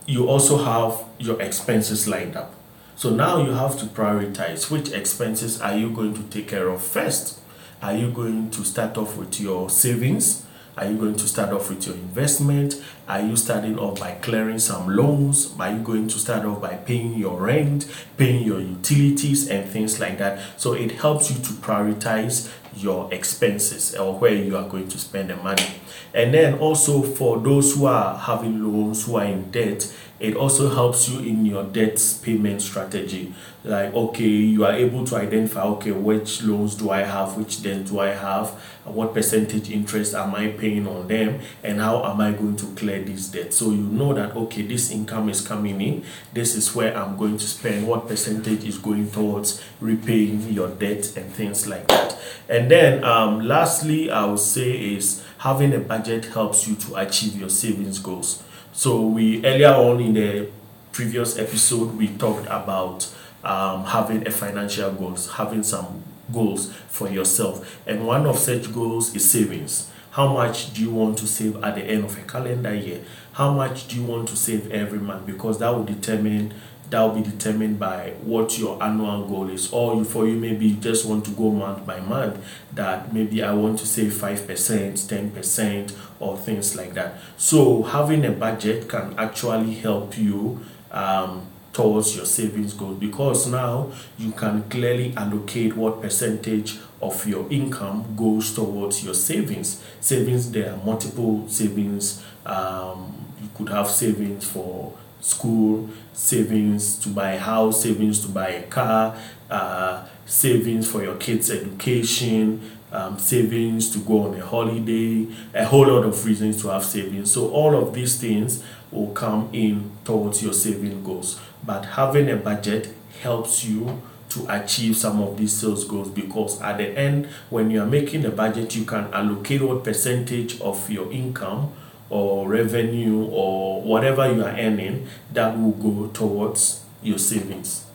you 0.07 0.29
also 0.29 0.59
have 0.59 1.03
your 1.19 1.41
expenses 1.41 2.07
lined 2.07 2.37
up 2.37 2.55
so 2.97 3.11
now 3.11 3.43
you 3.43 3.53
have 3.53 3.79
to 3.79 3.87
prioritize 3.87 4.71
which 4.71 4.93
expenses 4.93 5.61
are 5.61 5.77
you 5.77 5.91
going 5.91 6.15
to 6.15 6.23
take 6.25 6.49
care 6.49 6.69
of 6.69 6.83
first. 6.83 7.41
Are 7.83 7.95
you 7.95 8.11
going 8.11 8.51
to 8.51 8.65
start 8.65 8.97
off 8.97 9.17
with 9.17 9.41
your 9.41 9.69
savings? 9.69 10.47
Are 10.77 10.87
you 10.87 10.97
going 10.97 11.15
to 11.17 11.29
start 11.29 11.53
off 11.53 11.69
with 11.69 11.87
your 11.87 11.95
investment? 11.97 12.83
Are 13.09 13.21
you 13.21 13.37
starting 13.37 13.79
off 13.79 14.01
by 14.01 14.13
clearing 14.13 14.59
some 14.59 14.89
loans? 14.89 15.55
Are 15.59 15.71
you 15.71 15.79
going 15.79 16.09
to 16.09 16.19
start 16.19 16.45
off 16.45 16.63
by 16.63 16.75
paying 16.77 17.15
your 17.15 17.41
rent, 17.41 17.89
paying 18.17 18.45
your 18.45 18.61
utilities, 18.61 19.49
and 19.49 19.69
things 19.71 20.01
like 20.01 20.19
that? 20.19 20.41
So 20.61 20.73
it 20.73 20.93
helps 20.93 21.31
you 21.31 21.37
to 21.37 21.53
prioritize 21.53 22.51
your 22.77 23.13
expenses 23.13 23.95
or 23.95 24.19
where 24.19 24.35
you 24.35 24.57
are 24.57 24.69
going 24.69 24.89
to 24.89 24.99
spend 24.99 25.31
the 25.31 25.37
money. 25.37 25.67
And 26.13 26.33
then 26.33 26.59
also 26.59 27.03
for 27.03 27.39
those 27.39 27.75
who 27.75 27.87
are 27.87 28.17
having 28.17 28.63
loans, 28.63 29.07
who 29.07 29.17
are 29.17 29.25
in 29.25 29.51
debt, 29.51 29.93
it 30.21 30.37
also 30.37 30.73
helps 30.73 31.09
you 31.09 31.19
in 31.21 31.45
your 31.45 31.65
debt 31.65 32.01
payment 32.23 32.63
strategy. 32.63 33.35
Like 33.65 33.95
okay 33.95 34.25
you 34.25 34.65
are 34.65 34.73
able 34.73 35.05
to 35.07 35.17
identify 35.17 35.63
okay 35.63 35.91
which 35.91 36.43
loans 36.43 36.75
do 36.75 36.91
i 36.91 37.01
have 37.01 37.39
which 37.39 37.63
debt 37.63 37.87
do 37.87 37.99
i 37.99 38.09
have 38.09 38.51
what 38.85 39.15
percentage 39.15 39.71
interest 39.71 40.13
am 40.15 40.35
i 40.35 40.49
paying 40.49 40.87
on 40.87 41.09
them 41.09 41.41
and 41.63 41.81
how 41.81 42.05
am 42.05 42.21
i 42.21 42.31
going 42.31 42.57
to 42.57 42.67
clear 42.75 43.03
this 43.03 43.29
debt. 43.29 43.55
So 43.55 43.71
you 43.71 43.79
know 43.79 44.13
that 44.13 44.37
okay 44.37 44.63
this 44.63 44.91
income 44.91 45.31
is 45.31 45.41
coming 45.41 45.81
in 45.81 46.05
this 46.35 46.55
is 46.55 46.75
where 46.75 46.95
i'm 46.97 47.17
going 47.17 47.39
to 47.39 47.47
spend 47.47 47.87
what 47.87 48.07
percentage 48.07 48.65
is 48.65 48.77
going 48.77 49.11
towards 49.11 49.63
repaying 49.81 50.53
your 50.53 50.69
debt 50.69 51.17
and 51.17 51.33
things 51.33 51.67
like 51.67 51.89
that. 51.89 52.19
And 52.49 52.64
then 52.71 53.03
um, 53.05 53.41
lastly 53.47 54.11
i 54.11 54.25
would 54.25 54.39
say 54.39 54.95
is 54.95 55.25
having 55.39 55.75
a 55.75 55.79
budget 55.79 56.25
helps 56.27 56.69
you 56.69 56.75
to 56.75 56.95
achieve 56.97 57.37
your 57.37 57.49
savings 57.49 57.99
goals 57.99 58.43
so 58.73 59.07
we 59.07 59.45
earlier 59.45 59.73
on 59.73 60.01
in 60.01 60.15
the 60.15 60.49
previous 60.93 61.39
episode 61.39 61.97
we 61.97 62.09
talked 62.09 62.47
about 62.47 63.13
um, 63.45 63.85
having 63.85 64.27
a 64.27 64.31
financial 64.31 64.91
goals, 64.93 65.31
having 65.33 65.63
some 65.63 66.03
goals 66.33 66.73
for 66.89 67.09
yourself, 67.09 67.79
and 67.87 68.07
one 68.07 68.27
of 68.27 68.39
such 68.39 68.73
goals 68.73 69.15
is 69.15 69.31
savings. 69.31 69.91
How 70.13 70.33
much 70.33 70.73
do 70.73 70.81
you 70.81 70.91
want 70.91 71.19
to 71.19 71.27
save 71.27 71.63
at 71.63 71.75
the 71.75 71.83
end 71.83 72.05
of 72.05 72.17
a 72.17 72.23
calendar 72.23 72.75
year? 72.75 73.01
How 73.33 73.53
much 73.53 73.89
do 73.89 73.97
you 73.97 74.05
want 74.05 74.29
to 74.29 74.37
save 74.37 74.71
every 74.71 75.01
month? 75.01 75.27
Because 75.27 75.59
that 75.59 75.71
will 75.75 75.85
determine 75.85 76.55
that 76.95 77.01
will 77.01 77.21
be 77.21 77.29
determined 77.29 77.77
by 77.77 78.13
what 78.23 78.57
your 78.57 78.81
annual 78.81 79.27
goal 79.27 79.51
is. 79.51 79.73
Or 79.73 80.05
for 80.05 80.29
you 80.29 80.37
maybe 80.39 80.67
you 80.67 80.77
just 80.77 81.05
want 81.05 81.25
to 81.25 81.33
go 81.33 81.51
month 81.51 81.85
by 81.85 81.99
month 81.99 82.39
that 82.73 83.13
maybe 83.13 83.43
i 83.43 83.53
want 83.53 83.81
to 83.81 83.87
save 83.87 84.13
5% 84.13 84.47
10% 84.47 85.97
or 86.21 86.37
things 86.37 86.77
like 86.77 86.95
that. 86.95 87.19
So 87.37 87.83
having 87.83 88.25
a 88.25 88.31
budget 88.31 88.89
can 88.89 89.13
actually 89.19 89.75
help 89.75 90.17
you 90.17 90.61
um, 90.93 91.49
towards 91.73 92.15
your 92.15 92.27
savings 92.27 92.75
goal. 92.75 92.95
Because 92.95 93.49
now 93.49 93.91
you 94.17 94.31
can 94.31 94.63
clearly 94.71 95.13
allocate 95.17 95.77
what 95.77 96.01
percentage 96.01 96.79
of 97.03 97.27
your 97.27 97.51
income 97.51 98.15
goes 98.17 98.55
towards 98.55 99.05
your 99.05 99.15
savings. 99.15 99.83
Savings 100.01 100.53
there 100.53 100.75
are 100.75 100.77
multiple 100.85 101.49
savings 101.49 102.25
um, 102.47 103.27
you 103.43 103.49
could 103.57 103.69
have 103.71 103.89
savings 103.89 104.49
for 104.49 104.93
school, 105.25 105.89
savings 106.13 106.99
to 106.99 107.09
buy 107.09 107.33
a 107.33 107.39
house, 107.39 107.83
savings 107.83 108.21
to 108.21 108.29
buy 108.29 108.49
a 108.49 108.63
car, 108.65 109.17
uh, 109.51 110.07
savings 110.27 110.91
for 110.91 111.03
your 111.03 111.17
kids' 111.17 111.51
education, 111.51 112.61
um, 112.93 113.19
savings 113.19 113.91
to 113.91 113.99
go 114.01 114.25
on 114.25 114.39
a 114.39 114.45
holiday, 114.45 115.27
a 115.55 115.65
whole 115.65 115.87
lot 115.87 116.05
of 116.05 116.25
reasons 116.27 116.61
to 116.61 116.69
have 116.69 116.85
savings. 116.85 117.33
So 117.33 117.49
all 117.51 117.75
of 117.75 117.95
these 117.95 118.21
things 118.21 118.63
will 118.91 119.13
come 119.13 119.49
in 119.53 119.93
towards 120.05 120.43
your 120.43 120.53
saving 120.53 121.03
goals. 121.03 121.41
But 121.65 121.87
having 121.87 122.29
a 122.29 122.37
budget 122.37 122.95
helps 123.23 123.65
you 123.65 124.03
to 124.29 124.47
achieve 124.49 124.97
some 124.97 125.23
of 125.23 125.39
these 125.39 125.55
sales 125.55 125.85
goals 125.85 126.11
because 126.11 126.61
at 126.61 126.77
the 126.79 126.89
end 126.99 127.27
when 127.51 127.71
you 127.71 127.81
are 127.81 127.87
making 127.87 128.25
a 128.25 128.31
budget 128.31 128.75
you 128.75 128.85
can 128.85 129.05
allocate 129.15 129.63
what 129.63 129.85
percentage 129.85 130.61
of 130.61 130.91
your 130.91 131.11
income 131.13 131.73
or 132.15 132.49
revenue 132.49 133.25
or 133.27 133.83
whatever 133.83 134.33
you 134.33 134.45
are 134.45 134.57
earning 134.57 135.09
that 135.33 135.59
will 135.59 135.73
go 135.73 136.07
towards 136.13 136.85
your 137.03 137.19
savings. 137.19 137.87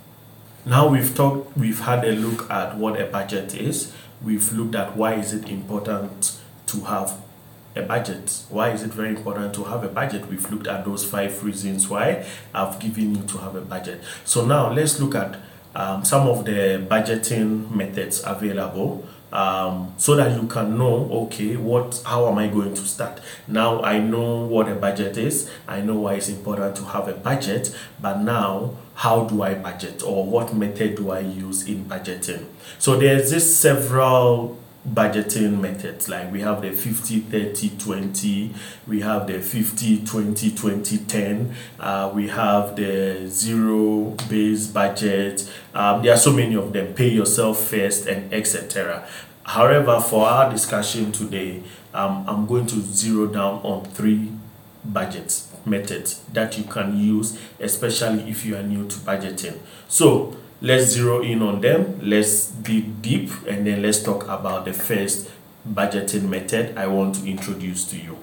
Now 0.66 0.90
we've 0.90 1.16
talked, 1.16 1.58
we've 1.58 1.80
had 1.80 2.04
a 2.04 2.12
look 2.12 2.52
at 2.52 2.78
what 2.78 3.00
a 3.00 3.06
budget 3.06 3.56
is. 3.56 3.94
We've 4.22 4.52
looked 4.52 4.76
at 4.76 4.98
why 4.98 5.14
is 5.14 5.34
it 5.34 5.48
important 5.48 6.38
to 6.68 6.82
have 6.82 7.14
a 7.78 7.84
budget. 7.84 8.44
Why 8.50 8.72
is 8.72 8.84
it 8.84 8.92
very 8.92 9.10
important 9.10 9.56
to 9.56 9.64
have 9.64 9.86
a 9.86 9.88
budget? 9.88 10.28
We've 10.28 10.52
looked 10.52 10.68
at 10.68 10.84
those 10.84 11.06
five 11.06 11.42
reasons 11.42 11.88
why 11.88 12.26
I've 12.54 12.78
given 12.78 13.16
you 13.16 13.24
to 13.24 13.38
have 13.38 13.56
a 13.56 13.62
budget. 13.62 14.02
So 14.26 14.46
now 14.46 14.70
let's 14.74 15.00
look 15.00 15.16
at 15.16 15.38
um, 15.76 16.04
some 16.04 16.28
of 16.28 16.44
the 16.44 16.86
budgeting 16.92 17.72
methods 17.72 18.22
available 18.26 19.08
um, 19.32 19.94
so 19.98 20.16
that 20.16 20.40
you 20.40 20.48
can 20.48 20.78
know 20.78 21.10
okay 21.12 21.56
what 21.56 22.02
how 22.06 22.28
am 22.28 22.38
i 22.38 22.48
going 22.48 22.74
to 22.74 22.82
start? 22.82 23.20
Now 23.48 23.82
i 23.84 24.00
know 24.00 24.46
what 24.46 24.70
a 24.70 24.76
budget 24.76 25.18
is. 25.18 25.50
I 25.68 25.82
know 25.82 25.96
why 25.96 26.16
it's 26.16 26.30
important 26.30 26.76
to 26.78 26.86
have 26.86 27.08
a 27.08 27.14
budget 27.14 27.76
but 28.02 28.22
now 28.22 28.76
how 28.96 29.24
do 29.24 29.44
i 29.44 29.54
budget? 29.54 30.04
Or 30.04 30.26
what 30.26 30.54
method 30.54 30.96
do 30.96 31.12
i 31.12 31.20
use 31.20 31.68
in 31.68 31.86
budgeting? 31.86 32.46
So 32.80 32.98
there's 32.98 33.32
this 33.32 33.58
several 33.58 34.58
budgeting 34.88 35.60
methods. 35.60 36.08
Like 36.10 36.32
we 36.32 36.42
have 36.42 36.62
the 36.62 36.72
50 36.72 37.20
30 37.22 37.70
20 37.78 38.54
we 38.88 39.02
have 39.02 39.28
the 39.28 39.40
50 39.42 40.06
20 40.06 40.52
20 40.52 40.98
10 40.98 41.56
uh, 41.80 42.12
we 42.14 42.28
have 42.30 42.76
the 42.76 43.28
zero 43.28 44.16
base 44.30 44.68
budget. 44.68 45.50
Um, 45.74 46.02
there 46.02 46.14
are 46.14 46.18
so 46.18 46.32
many 46.32 46.56
of 46.56 46.74
them. 46.74 46.94
Pay 46.94 47.10
yourself 47.10 47.60
first 47.60 48.08
and 48.08 48.34
etc 48.34 49.08
however 49.44 50.00
for 50.00 50.28
our 50.28 50.52
discussion 50.52 51.12
today 51.12 51.64
um, 51.96 52.24
i'm 52.28 52.46
going 52.46 52.68
to 52.68 52.80
zero 52.82 53.26
down 53.26 53.60
on 53.64 53.84
three 53.84 54.32
budgets 54.86 55.50
methods 55.66 56.22
that 56.34 56.58
you 56.58 56.64
can 56.66 56.98
use 56.98 57.38
especially 57.60 58.30
if 58.30 58.46
you 58.46 58.56
are 58.56 58.64
new 58.64 58.88
to 58.88 58.96
budgeting. 59.00 59.58
So 59.88 60.36
let's 60.62 60.86
zero 60.86 61.22
in 61.22 61.42
on 61.42 61.62
them 61.62 62.00
let's 62.02 62.48
dig 62.48 63.02
deep 63.02 63.30
and 63.48 63.66
then 63.66 63.82
let's 63.82 64.04
talk 64.04 64.24
about 64.24 64.66
the 64.66 64.74
first 64.74 65.30
budgeting 65.68 66.28
method 66.30 66.78
i 66.78 66.88
want 66.88 67.16
to 67.16 67.26
introduce 67.26 67.86
to 67.86 67.98
you. 67.98 68.18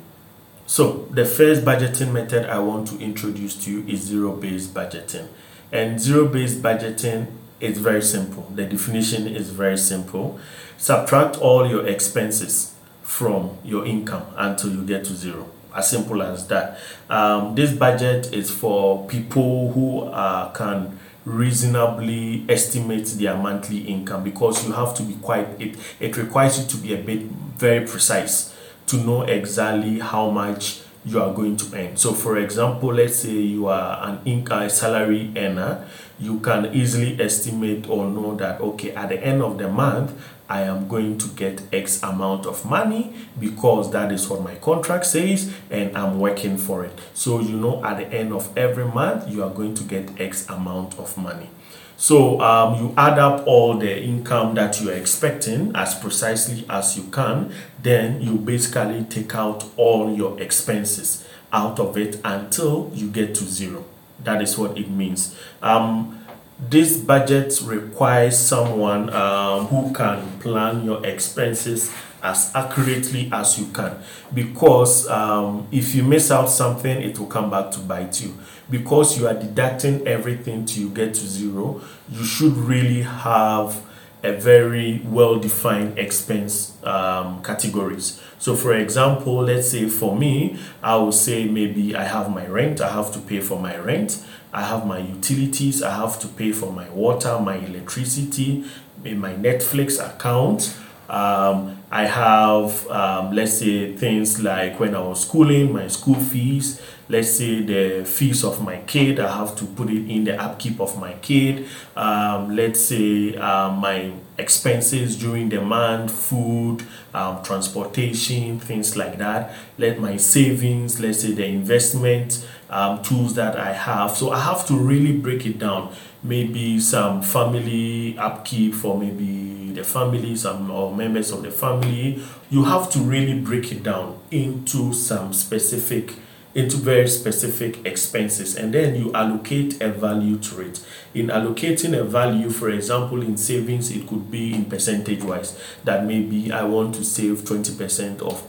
So 0.67 1.07
the 1.11 1.25
first 1.25 1.65
budgeting 1.65 2.13
method 2.13 2.49
i 2.49 2.59
want 2.59 2.89
to 2.89 2.99
introduce 2.99 3.57
to 3.65 3.71
you 3.71 3.89
is 3.89 4.03
zero 4.03 4.33
based 4.33 4.75
budgeting. 4.75 5.29
And 5.73 6.01
zero 6.01 6.27
based 6.27 6.63
budgeting 6.63 7.29
is 7.61 7.79
very 7.79 8.03
simple. 8.03 8.51
The 8.55 8.65
definition 8.65 9.27
is 9.27 9.51
very 9.51 9.79
simple. 9.79 10.39
Subtract 10.77 11.39
all 11.39 11.69
your 11.69 11.87
expenses 11.87 12.75
from 13.03 13.57
your 13.65 13.87
income 13.87 14.27
until 14.37 14.73
you 14.73 14.85
get 14.85 15.05
to 15.05 15.15
zero. 15.15 15.49
As 15.75 15.91
simple 15.91 16.23
as 16.23 16.47
that. 16.49 16.79
Um, 17.09 17.55
this 17.55 17.73
budget 17.73 18.33
is 18.33 18.51
for 18.51 19.07
people 19.07 19.73
who 19.73 20.05
uh, 20.05 20.51
can 20.53 20.99
reasonably 21.27 22.47
estimate 22.49 23.05
their 23.19 23.37
monthly 23.37 23.79
income 23.79 24.23
because 24.23 24.65
you 24.65 24.73
have 24.73 24.95
to 24.95 25.03
be 25.03 25.15
quite 25.15 25.49
it 25.61 25.77
it 25.99 26.17
requires 26.17 26.59
you 26.59 26.65
to 26.67 26.77
be 26.77 26.95
a 26.95 26.99
bit 26.99 27.21
very 27.59 27.85
precise 27.85 28.55
to 28.87 28.97
know 28.99 29.23
exactly 29.23 29.99
how 29.99 30.31
much 30.31 30.83
you 31.05 31.21
are 31.21 31.33
going 31.33 31.57
to 31.57 31.77
earn. 31.77 31.97
So 31.97 32.13
for 32.13 32.39
example 32.39 32.95
let's 32.95 33.17
say 33.17 33.31
you 33.33 33.67
are 33.67 34.09
an 34.09 34.21
income 34.25 34.71
salary 34.71 35.33
earner 35.37 35.85
you 36.19 36.39
can 36.39 36.73
easily 36.73 37.21
estimate 37.21 37.89
or 37.89 38.07
know 38.07 38.37
that 38.37 38.61
okay 38.61 38.93
at 38.93 39.09
the 39.09 39.23
end 39.23 39.43
of 39.43 39.59
the 39.59 39.69
month 39.69 40.13
I 40.49 40.63
am 40.63 40.89
going 40.89 41.19
to 41.19 41.29
get 41.29 41.63
X 41.73 42.03
amount 42.03 42.47
of 42.47 42.65
money 42.65 43.15
because 43.39 43.91
that 43.93 44.13
is 44.13 44.29
what 44.29 44.43
my 44.43 44.55
contract 44.57 45.07
says 45.07 45.53
and 45.71 45.97
I'm 45.97 46.21
working 46.21 46.57
for 46.57 46.85
it. 46.85 46.99
So, 47.15 47.41
you 47.41 47.57
know, 47.57 47.85
at 47.85 47.99
the 47.99 48.07
end 48.07 48.33
of 48.33 48.57
every 48.57 48.85
month, 48.85 49.29
you 49.29 49.43
are 49.43 49.51
going 49.51 49.75
to 49.75 49.85
get 49.85 50.21
X 50.21 50.49
amount 50.49 50.99
of 50.99 51.17
money. 51.17 51.51
So, 51.97 52.41
um, 52.43 52.79
you 52.79 52.95
add 52.97 53.19
up 53.19 53.47
all 53.47 53.79
the 53.79 54.03
income 54.03 54.55
that 54.57 54.81
you 54.81 54.91
are 54.91 54.95
expecting 54.95 55.75
as 55.75 55.95
precisely 55.95 56.65
as 56.69 56.97
you 56.97 57.05
can, 57.05 57.53
then 57.83 58.21
you 58.21 58.37
basically 58.37 59.05
take 59.05 59.35
out 59.35 59.65
all 59.77 60.15
your 60.15 60.39
expenses 60.41 61.27
out 61.53 61.81
of 61.81 61.97
it 61.97 62.21
until 62.25 62.91
you 62.95 63.09
get 63.09 63.35
to 63.37 63.45
zero. 63.45 63.85
That 64.23 64.43
is 64.43 64.59
what 64.59 64.77
it 64.77 64.91
means. 64.91 65.35
Um, 65.63 66.16
this 66.59 66.97
budget 66.97 67.61
requires 67.65 68.39
someone 68.39 69.13
um, 69.13 69.67
who 69.67 69.93
can 69.93 70.39
plan 70.41 70.85
your 70.85 71.05
expenses 71.07 71.93
as 72.23 72.51
accurately 72.55 73.29
as 73.33 73.59
you 73.59 73.67
can. 73.67 73.97
Because 74.35 75.07
um, 75.09 75.69
if 75.71 75.95
you 75.95 76.03
miss 76.03 76.31
out 76.31 76.47
something 76.47 77.03
it 77.03 77.19
will 77.19 77.27
come 77.27 77.51
back 77.51 77.71
to 77.73 77.81
bite 77.81 78.21
you. 78.21 78.37
Because 78.71 79.19
you 79.19 79.29
are 79.29 79.35
deducting 79.35 80.07
everything 80.09 80.65
till 80.65 80.85
you 80.85 80.91
get 80.91 81.15
to 81.15 81.27
zero 81.27 81.83
you 82.09 82.25
should 82.25 82.57
really 82.57 83.03
have 83.03 83.83
a 84.23 84.33
very 84.33 85.01
well 85.05 85.39
defined 85.39 85.99
expense 85.99 86.73
um, 86.85 87.43
categories. 87.43 88.21
So, 88.39 88.57
for 88.57 88.75
example, 88.75 89.37
let's 89.37 89.71
say 89.71 89.89
for 89.89 90.17
me, 90.17 90.59
I 90.83 90.97
will 90.97 91.13
say 91.13 91.47
maybe 91.47 91.95
I 91.95 92.05
have 92.05 92.31
my 92.31 92.47
rent, 92.47 92.81
I 92.81 92.89
have 92.89 93.13
to 93.13 93.19
pay 93.21 93.41
for 93.41 93.59
my 93.61 93.77
rent, 93.77 94.25
I 94.57 94.63
have 94.63 94.87
my 94.87 95.01
utilities, 95.01 95.83
I 95.83 95.95
have 95.95 96.19
to 96.21 96.29
pay 96.29 96.51
for 96.51 96.73
my 96.73 96.89
water, 96.89 97.39
my 97.39 97.57
electricity, 97.57 98.65
my 99.05 99.35
Netflix 99.35 100.01
account. 100.03 100.75
Um, 101.11 101.83
I 101.91 102.07
have, 102.07 102.89
um, 102.89 103.33
let's 103.33 103.59
say, 103.59 103.95
things 103.95 104.43
like 104.43 104.81
when 104.81 104.95
I 104.95 105.01
was 105.01 105.21
schooling, 105.21 105.75
my 105.75 105.89
school 105.89 106.15
fees, 106.15 106.81
let's 107.11 107.31
say 107.33 107.61
the 107.61 108.05
fees 108.07 108.45
of 108.45 108.63
my 108.65 108.79
kid, 108.79 109.21
I 109.21 109.37
have 109.37 109.55
to 109.57 109.67
put 109.67 109.91
it 109.91 110.11
in 110.11 110.25
the 110.25 110.43
upkeep 110.43 110.81
of 110.81 110.99
my 110.99 111.13
kid. 111.15 111.67
Um, 111.95 112.57
let's 112.57 112.81
say 112.81 113.37
uh, 113.37 113.71
my 113.71 114.11
expenses 114.39 115.17
during 115.17 115.51
the 115.51 115.61
month, 115.61 116.11
food, 116.11 116.83
um, 117.15 117.43
transportation, 117.43 118.59
things 118.59 118.97
like 118.97 119.19
that. 119.19 119.55
Let 119.79 120.01
my 120.01 120.17
savings, 120.17 120.99
let's 120.99 121.21
say 121.21 121.33
the 121.33 121.45
investment 121.45 122.47
um, 122.71 123.03
tools 123.03 123.35
that 123.35 123.57
I 123.57 123.73
have. 123.73 124.17
So 124.17 124.31
I 124.31 124.41
have 124.41 124.67
to 124.67 124.75
really 124.75 125.17
break 125.17 125.47
it 125.47 125.59
down. 125.59 125.95
Maybe 126.23 126.81
some 126.81 127.23
family 127.23 128.19
upkeep 128.19 128.75
for 128.75 128.99
maybe 128.99 129.73
the 129.73 129.85
family, 129.85 130.37
some 130.37 130.71
or 130.71 130.95
members 130.95 131.31
of 131.31 131.43
the 131.43 131.51
family. 131.51 132.23
You 132.51 132.65
have 132.65 132.91
to 132.93 132.99
really 132.99 133.39
break 133.39 133.71
it 133.73 133.83
down 133.83 134.19
into 134.31 134.93
some 134.93 135.33
specific 135.33 136.15
into 136.57 136.79
very 136.79 137.07
specific 137.07 137.85
expenses 137.85 138.57
and 138.57 138.73
then 138.73 138.97
you 138.97 139.13
allocate 139.13 139.79
a 139.83 139.91
value 139.91 140.39
to 140.39 140.63
it. 140.63 140.83
In 141.13 141.27
allocating 141.27 141.95
a 141.95 142.03
value, 142.03 142.49
for 142.49 142.71
example, 142.71 143.21
in 143.21 143.37
savings, 143.37 143.91
it 143.91 144.07
could 144.07 144.31
be 144.31 144.55
in 144.55 144.65
percentage 144.65 145.23
wise 145.23 145.63
that 145.85 146.07
maybe 146.07 146.51
I 146.51 146.65
want 146.65 146.95
to 146.95 147.05
save 147.05 147.41
20% 147.43 148.23
of 148.23 148.43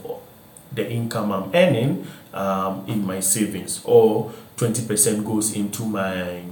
the 0.72 0.90
income 0.90 1.30
I'm 1.32 1.50
earning 1.54 2.06
um, 2.38 2.84
in 2.86 3.04
my 3.04 3.18
savings 3.20 3.82
or 3.84 4.32
20% 4.56 5.24
goes 5.24 5.54
into 5.54 5.84
my 5.84 6.42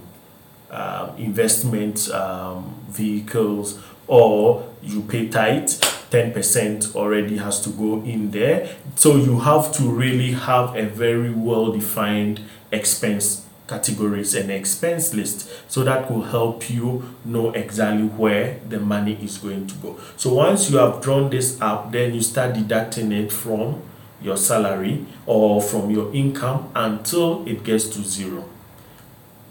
um, 0.71 1.17
investment 1.17 2.11
um, 2.11 2.85
vehicles 2.89 3.81
or 4.09 4.69
you 4.83 5.03
pay 5.03 5.29
tithe 5.29 5.69
10% 6.11 6.95
already 6.95 7.37
has 7.37 7.61
to 7.61 7.71
go 7.71 8.03
in 8.03 8.31
there. 8.31 8.77
So 8.95 9.17
you 9.17 9.41
have 9.41 9.73
to 9.73 9.83
really 9.85 10.33
have 10.33 10.77
a 10.77 10.87
very 10.87 11.31
well 11.31 11.73
defined 11.73 12.41
expense 12.73 13.45
categories 13.69 14.35
and 14.35 14.51
expense 14.51 15.13
list 15.13 15.51
so 15.69 15.83
that 15.83 16.09
will 16.09 16.23
help 16.23 16.71
you 16.71 17.03
know 17.25 17.51
exactly 17.51 18.07
where 18.07 18.61
the 18.69 18.79
money 18.79 19.19
is 19.21 19.39
going 19.39 19.67
to 19.67 19.75
go. 19.77 19.99
So 20.17 20.35
once 20.35 20.71
you 20.71 20.79
have 20.79 21.03
drawn 21.03 21.31
this 21.31 21.61
up, 21.61 21.91
then 21.91 22.15
you 22.15 22.23
start 22.23 22.55
deducting 22.55 23.11
it 23.11 23.33
from 23.33 23.83
your 24.21 24.37
salary 24.37 25.07
or 25.27 25.61
from 25.63 25.91
your 25.91 26.13
income 26.15 26.71
until 26.75 27.47
it 27.47 27.65
gets 27.65 27.89
to 27.89 28.03
zero. 28.03 28.49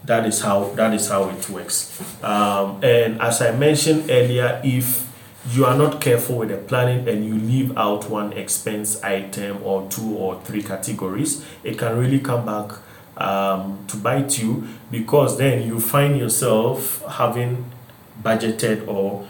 That 0.04 0.26
is 0.26 0.40
how 0.40 0.70
that 0.74 0.94
is 0.94 1.08
how 1.08 1.28
it 1.30 1.48
works. 1.48 2.00
Um, 2.22 2.78
and 2.82 3.20
as 3.20 3.42
i 3.42 3.50
mentioned 3.50 4.10
earlier 4.10 4.60
if 4.62 5.06
you 5.50 5.64
are 5.64 5.76
not 5.76 6.00
careful 6.00 6.38
with 6.38 6.48
the 6.48 6.56
planning 6.56 7.08
and 7.08 7.24
you 7.24 7.34
leave 7.34 7.76
out 7.76 8.10
one 8.10 8.32
expense 8.32 9.02
item 9.02 9.62
or 9.62 9.88
two 9.88 10.16
or 10.16 10.40
three 10.42 10.62
categories, 10.62 11.44
it 11.62 11.78
can 11.78 11.96
really 11.96 12.18
come 12.18 12.44
back 12.44 12.78
um, 13.16 13.84
to 13.88 13.96
bite 13.96 14.38
you 14.38 14.66
because 14.90 15.38
then 15.38 15.66
you 15.66 15.80
find 15.80 16.18
yourself 16.18 17.02
having 17.06 17.70
budgeted 18.22 18.86
or 18.88 19.26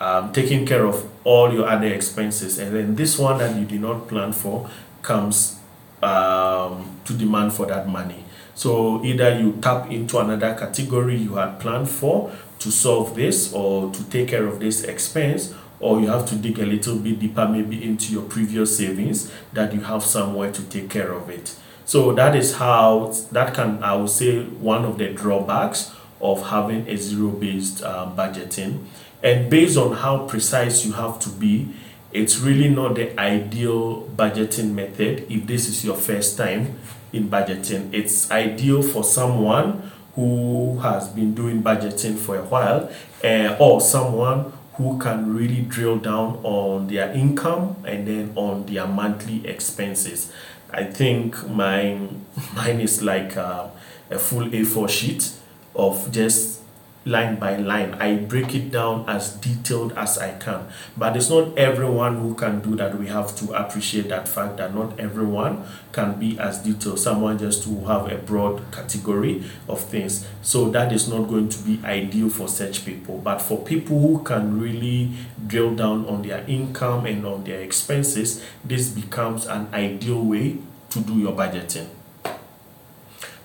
um, 0.00 0.32
taking 0.32 0.66
care 0.66 0.86
of 0.86 1.08
all 1.28 1.52
your 1.52 1.68
other 1.68 1.88
expenses, 1.88 2.58
and 2.58 2.74
then 2.74 2.96
this 2.96 3.18
one 3.18 3.36
that 3.36 3.54
you 3.54 3.66
did 3.66 3.82
not 3.82 4.08
plan 4.08 4.32
for 4.32 4.66
comes 5.02 5.60
um, 6.02 6.98
to 7.04 7.12
demand 7.12 7.52
for 7.52 7.66
that 7.66 7.86
money. 7.86 8.24
So 8.54 9.04
either 9.04 9.38
you 9.38 9.58
tap 9.60 9.90
into 9.90 10.18
another 10.18 10.54
category 10.54 11.16
you 11.16 11.34
had 11.34 11.60
planned 11.60 11.90
for 11.90 12.32
to 12.60 12.70
solve 12.70 13.14
this 13.14 13.52
or 13.52 13.92
to 13.92 14.04
take 14.04 14.28
care 14.28 14.46
of 14.46 14.58
this 14.58 14.84
expense 14.84 15.54
or 15.80 16.00
you 16.00 16.08
have 16.08 16.24
to 16.30 16.34
dig 16.34 16.58
a 16.60 16.64
little 16.64 16.98
bit 16.98 17.20
deeper 17.20 17.46
maybe 17.46 17.84
into 17.84 18.10
your 18.10 18.22
previous 18.22 18.78
savings 18.78 19.30
that 19.52 19.74
you 19.74 19.80
have 19.82 20.02
somewhere 20.02 20.50
to 20.50 20.62
take 20.62 20.88
care 20.88 21.12
of 21.12 21.28
it. 21.28 21.54
So 21.84 22.14
that 22.14 22.34
is 22.34 22.56
how 22.56 23.12
that 23.32 23.52
can 23.52 23.82
i 23.82 23.94
would 23.94 24.10
say 24.10 24.44
one 24.44 24.86
of 24.86 24.96
the 24.96 25.10
drawbacks 25.12 25.92
of 26.20 26.48
having 26.48 26.88
a 26.88 26.96
zero 26.96 27.28
based 27.30 27.82
uh, 27.82 28.10
budgeting 28.16 28.86
and 29.22 29.50
based 29.50 29.76
on 29.76 29.92
how 29.96 30.26
precise 30.26 30.84
you 30.84 30.92
have 30.92 31.18
to 31.18 31.28
be 31.28 31.68
it's 32.12 32.38
really 32.38 32.68
not 32.68 32.94
the 32.94 33.18
ideal 33.20 34.08
budgeting 34.16 34.72
method 34.72 35.26
if 35.30 35.46
this 35.46 35.68
is 35.68 35.84
your 35.84 35.96
first 35.96 36.36
time 36.36 36.78
in 37.12 37.28
budgeting 37.28 37.92
it's 37.92 38.30
ideal 38.30 38.82
for 38.82 39.02
someone 39.04 39.90
who 40.14 40.78
has 40.78 41.08
been 41.08 41.34
doing 41.34 41.62
budgeting 41.62 42.18
for 42.18 42.36
a 42.36 42.42
while 42.44 42.90
uh, 43.24 43.56
or 43.60 43.80
someone 43.80 44.52
who 44.78 44.96
can 44.98 45.34
really 45.34 45.62
drill 45.62 45.98
down 45.98 46.36
on 46.44 46.86
their 46.86 47.10
income 47.12 47.76
and 47.84 48.06
then 48.06 48.32
on 48.36 48.64
their 48.66 48.86
monthly 48.86 49.44
expenses. 49.46 50.32
I 50.70 50.84
think 50.84 51.46
mine 51.48 52.24
mine 52.54 52.80
is 52.80 53.02
like 53.02 53.36
uh, 53.36 53.68
a 54.08 54.18
full 54.18 54.46
A4 54.46 54.88
sheet 54.88 55.32
of 55.74 56.10
just 56.12 56.57
line 57.04 57.36
by 57.36 57.56
line. 57.56 57.94
I 57.94 58.16
break 58.16 58.54
it 58.54 58.70
down 58.70 59.08
as 59.08 59.32
detailed 59.34 59.92
as 59.92 60.18
I 60.18 60.32
can. 60.38 60.66
But 60.96 61.16
it's 61.16 61.30
not 61.30 61.56
everyone 61.56 62.18
who 62.18 62.34
can 62.34 62.60
do 62.60 62.76
that. 62.76 62.98
We 62.98 63.06
have 63.08 63.34
to 63.36 63.52
appreciate 63.52 64.08
that 64.08 64.28
fact 64.28 64.58
that 64.58 64.74
not 64.74 64.98
everyone 65.00 65.64
can 65.92 66.18
be 66.18 66.38
as 66.38 66.58
detailed. 66.58 66.98
Someone 66.98 67.38
just 67.38 67.64
to 67.64 67.84
have 67.86 68.10
a 68.10 68.16
broad 68.16 68.70
category 68.72 69.44
of 69.68 69.80
things. 69.80 70.26
So 70.42 70.70
that 70.70 70.92
is 70.92 71.08
not 71.08 71.28
going 71.28 71.48
to 71.48 71.58
be 71.62 71.80
ideal 71.84 72.28
for 72.28 72.48
such 72.48 72.84
people. 72.84 73.18
But 73.18 73.38
for 73.38 73.64
people 73.64 74.00
who 74.00 74.22
can 74.22 74.60
really 74.60 75.12
drill 75.46 75.74
down 75.74 76.06
on 76.06 76.22
their 76.22 76.44
income 76.46 77.06
and 77.06 77.24
on 77.26 77.44
their 77.44 77.60
expenses, 77.60 78.44
this 78.64 78.88
becomes 78.88 79.46
an 79.46 79.68
ideal 79.72 80.22
way 80.22 80.58
to 80.90 81.00
do 81.00 81.14
your 81.14 81.32
budgeting. 81.32 81.88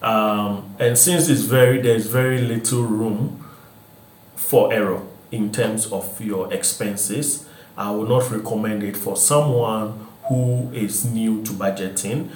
Um, 0.02 0.76
and 0.80 0.98
since 0.98 1.30
it's 1.30 1.44
very 1.44 1.82
there's 1.82 2.08
very 2.08 2.42
little 2.42 2.84
room 2.84 3.43
for 4.54 4.72
error 4.72 5.02
in 5.32 5.52
terms 5.52 5.92
of 5.92 6.22
your 6.22 6.54
expenses. 6.54 7.44
I 7.76 7.90
would 7.90 8.08
not 8.08 8.30
recommend 8.30 8.84
it 8.84 8.96
for 8.96 9.18
someone 9.18 10.06
who 10.30 10.70
is 10.72 11.06
new 11.06 11.42
to 11.46 11.54
budgeting 11.54 12.30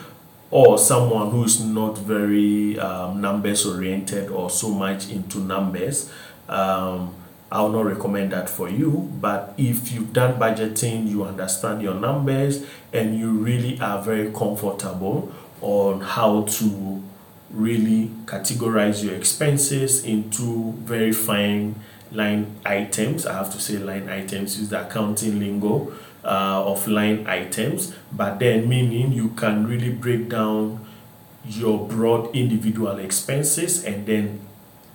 or 0.49 0.79
someone 0.79 1.29
who 1.29 1.43
is 1.43 1.63
not 1.63 1.95
very 1.95 2.79
um, 2.79 3.21
numbers 3.21 3.67
oriented 3.67 4.31
or 4.31 4.49
so 4.49 4.71
much 4.71 5.11
into 5.11 5.37
numbers. 5.37 6.11
Um, 6.49 7.13
I 7.51 7.61
will 7.61 7.69
not 7.69 7.85
recommend 7.85 8.31
that 8.31 8.49
for 8.49 8.67
you. 8.67 9.11
But 9.21 9.53
if 9.55 9.91
you've 9.91 10.11
done 10.11 10.39
budgeting, 10.39 11.07
you 11.07 11.23
understand 11.23 11.83
your 11.83 11.93
numbers, 11.93 12.65
and 12.91 13.15
you 13.15 13.29
really 13.29 13.79
are 13.79 14.01
very 14.01 14.31
comfortable 14.31 15.31
on 15.61 16.01
how 16.01 16.45
to 16.45 17.03
really 17.51 18.09
categorize 18.25 19.03
your 19.03 19.13
expenses 19.13 20.03
into 20.03 20.73
very 20.79 21.11
fine 21.11 21.75
line 22.11 22.55
items. 22.65 23.25
I 23.25 23.33
have 23.33 23.51
to 23.53 23.59
say 23.59 23.77
line 23.77 24.09
items, 24.09 24.59
use 24.59 24.69
the 24.69 24.85
accounting 24.87 25.39
lingo 25.39 25.93
uh, 26.23 26.63
of 26.65 26.87
line 26.87 27.25
items, 27.27 27.93
but 28.11 28.39
then 28.39 28.67
meaning 28.67 29.13
you 29.13 29.29
can 29.29 29.67
really 29.67 29.91
break 29.91 30.29
down 30.29 30.85
your 31.45 31.87
broad 31.87 32.35
individual 32.35 32.97
expenses 32.99 33.83
and 33.85 34.05
then 34.05 34.41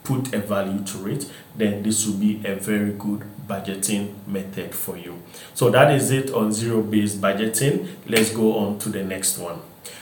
put 0.04 0.34
a 0.34 0.38
value 0.38 0.82
to 0.84 1.08
it, 1.08 1.30
then 1.56 1.82
this 1.82 2.06
will 2.06 2.18
be 2.18 2.42
a 2.44 2.54
very 2.56 2.92
good 2.92 3.22
budgeting 3.46 4.14
method 4.26 4.74
for 4.74 4.96
you. 4.96 5.22
So 5.54 5.70
that 5.70 5.92
is 5.92 6.10
it 6.10 6.30
on 6.32 6.52
zero-based 6.52 7.20
budgeting. 7.20 7.88
Let's 8.06 8.30
go 8.30 8.58
on 8.58 8.78
to 8.80 8.88
the 8.88 9.04
next 9.04 9.38
one. 9.38 9.60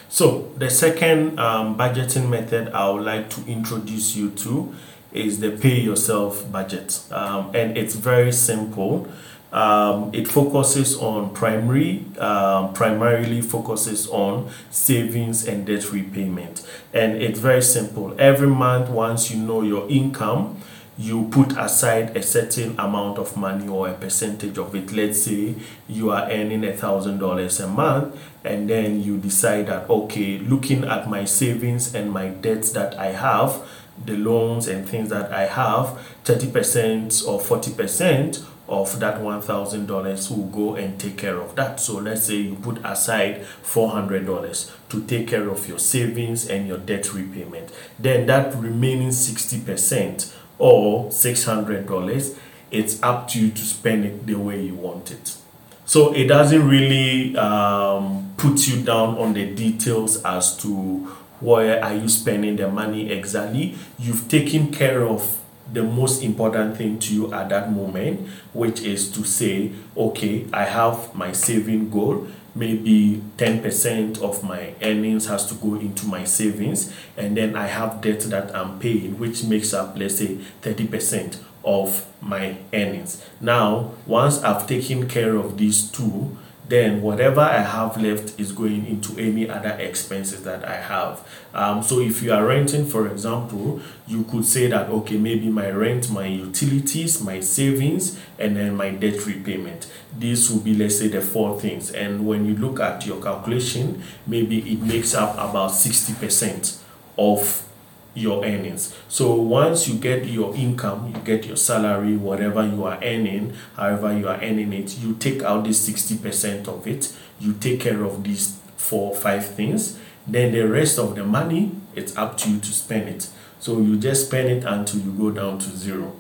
So 0.09 0.51
the 0.57 0.70
second 0.70 1.38
um, 1.38 1.77
budgeting 1.79 2.29
method 2.29 2.70
I 2.70 2.90
would 2.90 3.05
like 3.05 3.31
to 3.31 3.46
introduce 3.46 4.16
you 4.16 4.31
to 4.31 4.75
is 5.12 5.40
the 5.40 5.51
pay 5.51 5.81
yourself 5.81 6.51
budget. 6.51 7.01
Um, 7.11 7.55
and 7.55 7.77
it's 7.77 7.94
very 7.94 8.33
simple. 8.33 9.09
Um, 9.53 10.11
it 10.14 10.29
focuses 10.29 10.96
on 10.96 11.35
primary, 11.35 12.05
um, 12.18 12.73
primarily 12.73 13.42
focuses 13.42 14.07
on 14.09 14.49
savings 14.70 15.46
and 15.46 15.66
debt 15.66 15.90
repayment. 15.90 16.64
And 16.92 17.20
it's 17.20 17.40
very 17.40 17.62
simple. 17.62 18.14
Every 18.20 18.46
month, 18.46 18.90
once 18.90 19.31
you 19.31 19.38
know 19.38 19.62
your 19.62 19.90
income, 19.90 20.62
you 21.01 21.29
put 21.31 21.57
aside 21.57 22.14
a 22.14 22.23
certain 22.23 22.79
amount 22.79 23.16
of 23.16 23.35
money 23.35 23.66
or 23.66 23.88
a 23.88 23.94
percentage 23.94 24.59
of 24.59 24.75
it. 24.75 24.92
Let's 24.92 25.23
say 25.23 25.55
you 25.88 26.11
are 26.11 26.31
earning 26.31 26.62
a 26.62 26.77
thousand 26.77 27.18
dollars 27.18 27.59
a 27.59 27.66
month, 27.66 28.20
and 28.44 28.68
then 28.68 29.03
you 29.03 29.16
decide 29.16 29.68
that 29.68 29.88
okay, 29.88 30.38
looking 30.38 30.85
at 30.85 31.09
my 31.09 31.25
savings 31.25 31.94
and 31.94 32.12
my 32.12 32.29
debts 32.29 32.73
that 32.73 32.99
I 32.99 33.12
have, 33.12 33.66
the 34.04 34.16
loans 34.16 34.68
and 34.68 34.88
things 34.88 35.10
that 35.10 35.32
I 35.32 35.46
have, 35.46 35.98
30% 36.24 37.26
or 37.28 37.40
40% 37.40 38.44
of 38.68 39.00
that 39.00 39.20
$1,000 39.20 40.30
will 40.30 40.46
go 40.46 40.76
and 40.76 40.98
take 40.98 41.18
care 41.18 41.36
of 41.36 41.56
that. 41.56 41.80
So 41.80 41.98
let's 41.98 42.24
say 42.24 42.36
you 42.36 42.54
put 42.54 42.78
aside 42.84 43.44
$400 43.64 44.70
to 44.90 45.04
take 45.06 45.26
care 45.26 45.48
of 45.48 45.68
your 45.68 45.80
savings 45.80 46.48
and 46.48 46.68
your 46.68 46.78
debt 46.78 47.12
repayment. 47.12 47.72
Then 47.98 48.26
that 48.26 48.54
remaining 48.54 49.08
60% 49.08 50.32
or 50.58 51.06
$600, 51.06 52.38
it's 52.70 53.02
up 53.02 53.26
to 53.28 53.40
you 53.40 53.50
to 53.50 53.62
spend 53.62 54.04
it 54.04 54.26
the 54.26 54.34
way 54.36 54.62
you 54.62 54.74
want 54.74 55.10
it. 55.10 55.36
So 55.84 56.12
it 56.14 56.28
doesn't 56.28 56.68
really 56.68 57.36
um, 57.36 58.32
put 58.36 58.68
you 58.68 58.84
down 58.84 59.18
on 59.18 59.32
the 59.32 59.52
details 59.52 60.22
as 60.22 60.56
to 60.58 61.10
where 61.40 61.83
are 61.83 61.94
you 61.94 62.09
spending 62.09 62.57
the 62.57 62.68
money 62.68 63.11
exactly? 63.11 63.74
You've 63.98 64.29
taken 64.29 64.70
care 64.70 65.07
of 65.07 65.40
the 65.72 65.83
most 65.83 66.22
important 66.22 66.76
thing 66.76 66.98
to 66.98 67.14
you 67.14 67.33
at 67.33 67.48
that 67.48 67.72
moment 67.72 68.29
which 68.53 68.81
is 68.81 69.11
to 69.11 69.22
say 69.24 69.70
okay 69.96 70.44
i 70.53 70.64
have 70.64 71.14
my 71.14 71.33
saving 71.33 71.90
goal. 71.90 72.26
Maybe 72.53 73.22
10% 73.38 74.20
of 74.22 74.42
my 74.42 74.74
earnings 74.83 75.29
has 75.29 75.46
to 75.46 75.55
go 75.55 75.76
into 75.76 76.07
my 76.07 76.24
savings 76.24 76.92
and 77.16 77.37
then 77.37 77.55
i 77.55 77.68
have 77.68 78.00
debt 78.00 78.20
that 78.22 78.55
i'm 78.57 78.81
paying 78.81 79.18
which 79.20 79.44
makes 79.44 79.72
up 79.72 79.96
let's 79.96 80.18
say 80.18 80.38
30% 80.62 81.38
of 81.64 82.07
my 82.20 82.57
earnings. 82.72 83.24
Now 83.40 83.92
once 84.05 84.42
i've 84.42 84.66
taken 84.66 85.09
care 85.09 85.37
of 85.37 85.59
these 85.59 85.88
two 85.88 86.37
then 86.70 87.02
whatever 87.02 87.40
I 87.40 87.59
have 87.59 88.00
left 88.00 88.38
is 88.38 88.52
going 88.52 88.87
into 88.87 89.18
any 89.18 89.50
other 89.50 89.70
expenses 89.70 90.44
that 90.44 90.64
I 90.64 90.76
have. 90.76 91.26
Um, 91.52 91.83
so 91.83 91.98
if 91.98 92.22
you 92.22 92.33
are 92.33 92.46
renting, 92.46 92.87
for 92.87 93.09
example, 93.09 93.80
you 94.06 94.22
could 94.22 94.44
say 94.44 94.68
that, 94.68 94.88
okay, 94.88 95.16
maybe 95.16 95.48
my 95.48 95.68
rent, 95.70 96.11
my 96.11 96.26
utilities, 96.26 97.20
my 97.20 97.40
savings, 97.40 98.20
and 98.38 98.56
then 98.56 98.76
my 98.76 98.90
debt 98.90 99.26
repayment. 99.26 99.90
This 100.16 100.48
will 100.48 100.61
be, 100.61 100.76
let's 100.76 100.98
say, 100.98 101.09
the 101.09 101.20
four 101.20 101.61
things. 101.61 101.90
And 101.90 102.24
when 102.24 102.46
you 102.46 102.54
look 102.56 102.78
at 102.78 103.04
your 103.04 103.20
calculation, 103.20 104.02
maybe 104.26 104.72
it 104.72 104.80
makes 104.80 105.12
up 105.12 105.35
about 105.35 105.72
60% 105.72 106.78
of 107.18 107.69
your 108.14 108.44
earnings. 108.44 108.94
So 109.09 109.35
once 109.35 109.87
you 109.88 109.94
get 109.94 110.27
your 110.27 110.55
income, 110.57 111.12
you 111.14 111.20
get 111.23 111.46
your 111.46 111.57
salary, 111.57 112.16
whatever 112.16 112.66
you 112.66 112.85
are 112.85 112.99
earning, 113.03 113.55
however 113.77 114.16
you 114.16 114.29
are 114.29 114.37
earning 114.42 114.73
it, 114.73 114.99
you 114.99 115.14
take 115.14 115.42
out 115.42 115.64
this 115.64 115.88
60% 115.88 116.66
of 116.68 116.87
it, 116.87 117.16
you 117.38 117.55
take 117.55 117.81
care 117.81 118.03
of 118.03 118.25
these 118.25 118.59
four 118.77 119.14
five 119.14 119.46
things. 119.46 119.99
Then 120.27 120.53
the 120.53 120.62
rest 120.62 120.99
of 120.99 121.14
the 121.14 121.25
money, 121.25 121.73
it's 121.94 122.16
up 122.16 122.37
to 122.38 122.51
you 122.51 122.61
to 122.61 122.73
spend 122.73 123.09
it. 123.09 123.29
So 123.61 123.79
you 123.79 123.96
just 123.99 124.27
spend 124.27 124.49
it 124.49 124.64
until 124.64 125.01
you 125.01 125.12
go 125.12 125.31
down 125.31 125.59
to 125.59 125.70
zero. 125.70 126.16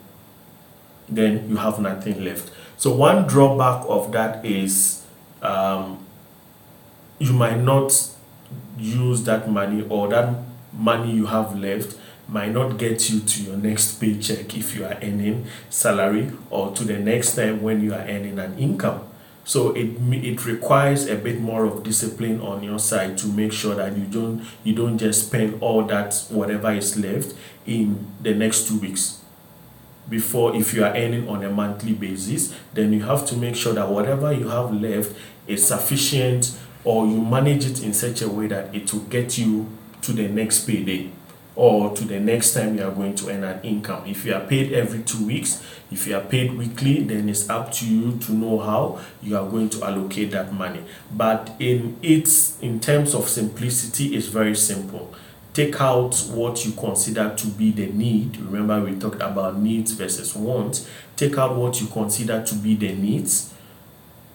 Then 1.08 1.48
you 1.48 1.56
have 1.56 1.80
nothing 1.80 2.24
left. 2.24 2.50
So 2.76 2.94
one 2.94 3.26
drawback 3.26 3.84
of 3.88 4.12
that 4.12 4.44
is 4.44 5.04
um, 5.42 6.04
you 7.18 7.32
might 7.32 7.58
not 7.58 7.92
use 8.78 9.24
that 9.24 9.50
money 9.50 9.86
or 9.88 10.08
that 10.08 10.34
money 10.72 11.12
you 11.12 11.26
have 11.26 11.58
left 11.58 11.96
might 12.28 12.52
not 12.52 12.78
get 12.78 13.10
you 13.10 13.20
to 13.20 13.42
your 13.42 13.56
next 13.56 13.94
paycheck 14.00 14.56
if 14.56 14.76
you 14.76 14.84
are 14.84 14.96
earning 15.02 15.46
salary 15.68 16.30
or 16.48 16.72
to 16.72 16.84
the 16.84 16.96
next 16.96 17.34
time 17.34 17.60
when 17.62 17.82
you 17.82 17.92
are 17.92 18.02
earning 18.02 18.38
an 18.38 18.56
income. 18.58 19.06
So 19.44 19.72
it 19.72 19.96
it 20.12 20.46
requires 20.46 21.06
a 21.06 21.16
bit 21.16 21.40
more 21.40 21.64
of 21.64 21.82
discipline 21.82 22.40
on 22.40 22.62
your 22.62 22.78
side 22.78 23.18
to 23.18 23.26
make 23.26 23.52
sure 23.52 23.74
that 23.74 23.96
you 23.96 24.04
don't 24.04 24.44
you 24.62 24.74
don't 24.74 24.98
just 24.98 25.26
spend 25.26 25.60
all 25.60 25.82
that 25.86 26.14
whatever 26.28 26.70
is 26.70 26.96
left 26.96 27.34
in 27.66 28.06
the 28.20 28.34
next 28.34 28.68
two 28.68 28.78
weeks. 28.78 29.22
Before 30.08 30.54
if 30.54 30.72
you 30.74 30.84
are 30.84 30.94
earning 30.94 31.28
on 31.28 31.42
a 31.42 31.50
monthly 31.50 31.94
basis 31.94 32.54
then 32.74 32.92
you 32.92 33.02
have 33.02 33.26
to 33.26 33.36
make 33.36 33.56
sure 33.56 33.72
that 33.72 33.88
whatever 33.88 34.32
you 34.32 34.48
have 34.48 34.72
left 34.72 35.16
is 35.46 35.66
sufficient 35.66 36.56
or 36.84 37.06
you 37.06 37.20
manage 37.20 37.66
it 37.66 37.82
in 37.82 37.92
such 37.92 38.22
a 38.22 38.28
way 38.28 38.46
that 38.46 38.74
it 38.74 38.92
will 38.92 39.00
get 39.00 39.36
you 39.36 39.66
to 40.10 40.22
the 40.22 40.28
next 40.28 40.66
payday 40.66 41.10
or 41.54 41.94
to 41.94 42.04
the 42.04 42.18
next 42.18 42.54
time 42.54 42.76
you 42.76 42.84
are 42.84 42.90
going 42.90 43.14
to 43.14 43.28
earn 43.28 43.44
an 43.44 43.60
income. 43.62 44.02
If 44.06 44.24
you 44.24 44.34
are 44.34 44.40
paid 44.40 44.72
every 44.72 45.02
two 45.02 45.26
weeks, 45.26 45.62
if 45.90 46.06
you 46.06 46.16
are 46.16 46.22
paid 46.22 46.54
weekly, 46.54 47.02
then 47.02 47.28
it's 47.28 47.48
up 47.48 47.72
to 47.74 47.86
you 47.86 48.18
to 48.18 48.32
know 48.32 48.58
how 48.58 49.00
you 49.22 49.36
are 49.36 49.48
going 49.48 49.68
to 49.70 49.84
allocate 49.84 50.30
that 50.32 50.52
money. 50.52 50.82
But 51.12 51.54
in 51.58 51.98
its 52.02 52.58
in 52.60 52.80
terms 52.80 53.14
of 53.14 53.28
simplicity, 53.28 54.16
it's 54.16 54.26
very 54.26 54.54
simple. 54.56 55.14
Take 55.52 55.80
out 55.80 56.16
what 56.30 56.64
you 56.64 56.72
consider 56.72 57.34
to 57.36 57.46
be 57.48 57.72
the 57.72 57.86
need. 57.86 58.36
Remember, 58.36 58.80
we 58.80 58.98
talked 58.98 59.20
about 59.20 59.58
needs 59.58 59.92
versus 59.92 60.34
wants. 60.34 60.88
Take 61.16 61.36
out 61.36 61.56
what 61.56 61.80
you 61.80 61.88
consider 61.88 62.42
to 62.42 62.54
be 62.54 62.76
the 62.76 62.94
needs, 62.94 63.52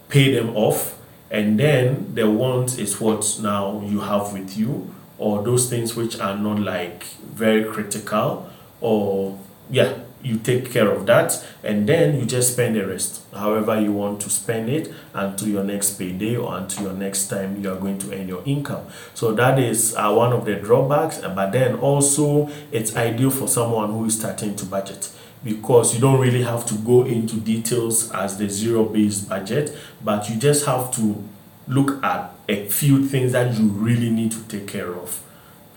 pay 0.10 0.36
them 0.36 0.56
off, 0.56 1.00
and 1.32 1.58
then 1.58 2.14
the 2.14 2.30
want 2.30 2.78
is 2.78 3.00
what 3.00 3.40
now 3.42 3.82
you 3.82 4.02
have 4.02 4.34
with 4.34 4.58
you 4.58 4.94
or 5.18 5.44
those 5.44 5.70
things 5.70 5.96
which 5.96 6.20
are 6.20 6.38
not 6.38 6.60
like 6.60 7.04
very 7.24 7.64
critical 7.64 8.50
or 8.82 9.38
yeah 9.70 9.98
you 10.26 10.40
take 10.40 10.72
care 10.72 10.90
of 10.90 11.06
that 11.06 11.46
and 11.64 11.88
then 11.88 12.20
you 12.20 12.26
just 12.26 12.54
spend 12.54 12.76
the 12.76 12.86
rest 12.86 13.22
however 13.32 13.80
you 13.80 13.92
want 13.92 14.20
to 14.20 14.30
spend 14.30 14.68
it 14.70 14.92
until 15.14 15.48
your 15.48 15.64
next 15.64 15.92
payday 15.92 16.36
or 16.36 16.58
until 16.58 16.86
your 16.86 16.94
next 16.94 17.28
time 17.28 17.62
you 17.62 17.72
are 17.72 17.76
going 17.78 17.98
to 18.00 18.12
earn 18.12 18.28
your 18.28 18.42
income. 18.46 18.86
So 19.14 19.34
that 19.34 19.60
is 19.60 19.96
uh, 19.96 20.12
one 20.14 20.34
of 20.34 20.46
the 20.46 20.56
drawbacks 20.56 21.20
but 21.20 21.52
then 21.52 21.76
also 21.76 22.50
it's 22.72 22.96
ideal 22.96 23.30
for 23.30 23.48
someone 23.48 23.92
who 23.92 24.06
is 24.06 24.18
starting 24.18 24.56
to 24.56 24.66
budget 24.66 25.12
because 25.44 25.94
you 25.94 26.02
don't 26.02 26.20
really 26.20 26.42
have 26.42 26.66
to 26.66 26.76
go 26.76 27.04
into 27.04 27.36
details 27.36 28.12
as 28.12 28.38
the 28.40 28.50
zero 28.50 28.86
based 28.86 29.30
budget 29.30 29.78
but 30.04 30.28
you 30.28 30.38
just 30.38 30.66
have 30.66 30.92
to 30.96 31.24
look 31.68 32.04
at 32.04 32.32
a 32.48 32.68
few 32.70 33.06
things 33.06 33.32
that 33.32 33.58
you 33.58 33.68
really 33.68 34.10
need 34.10 34.32
to 34.32 34.42
take 34.44 34.68
care 34.68 34.94
of. 34.94 35.22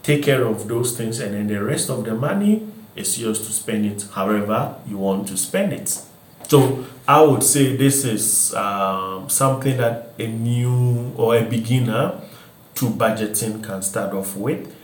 Take 0.03 0.22
care 0.22 0.44
of 0.44 0.68
those 0.68 0.96
things, 0.96 1.20
and 1.20 1.35
then 1.35 1.48
the 1.48 1.62
rest 1.62 1.90
of 1.90 2.05
the 2.05 2.14
money 2.14 2.66
is 2.96 3.20
yours 3.20 3.46
to 3.46 3.53
spend 3.53 3.87
it 3.87 4.07
however 4.12 4.77
you 4.87 4.98
want 4.98 5.29
to 5.29 5.37
spend 5.37 5.72
it. 5.72 6.01
So 6.48 6.87
I 7.07 7.22
would 7.22 7.42
say 7.42 7.77
this 7.77 8.05
is 8.05 8.55
um, 8.55 9.29
something 9.29 9.77
that 9.77 10.14
a 10.18 10.27
new 10.27 11.12
or 11.16 11.37
a 11.37 11.44
beginner 11.44 12.20
to 12.77 12.87
budgeting 12.87 13.62
can 13.62 13.83
start 13.83 14.14
off 14.14 14.37
with, 14.37 14.74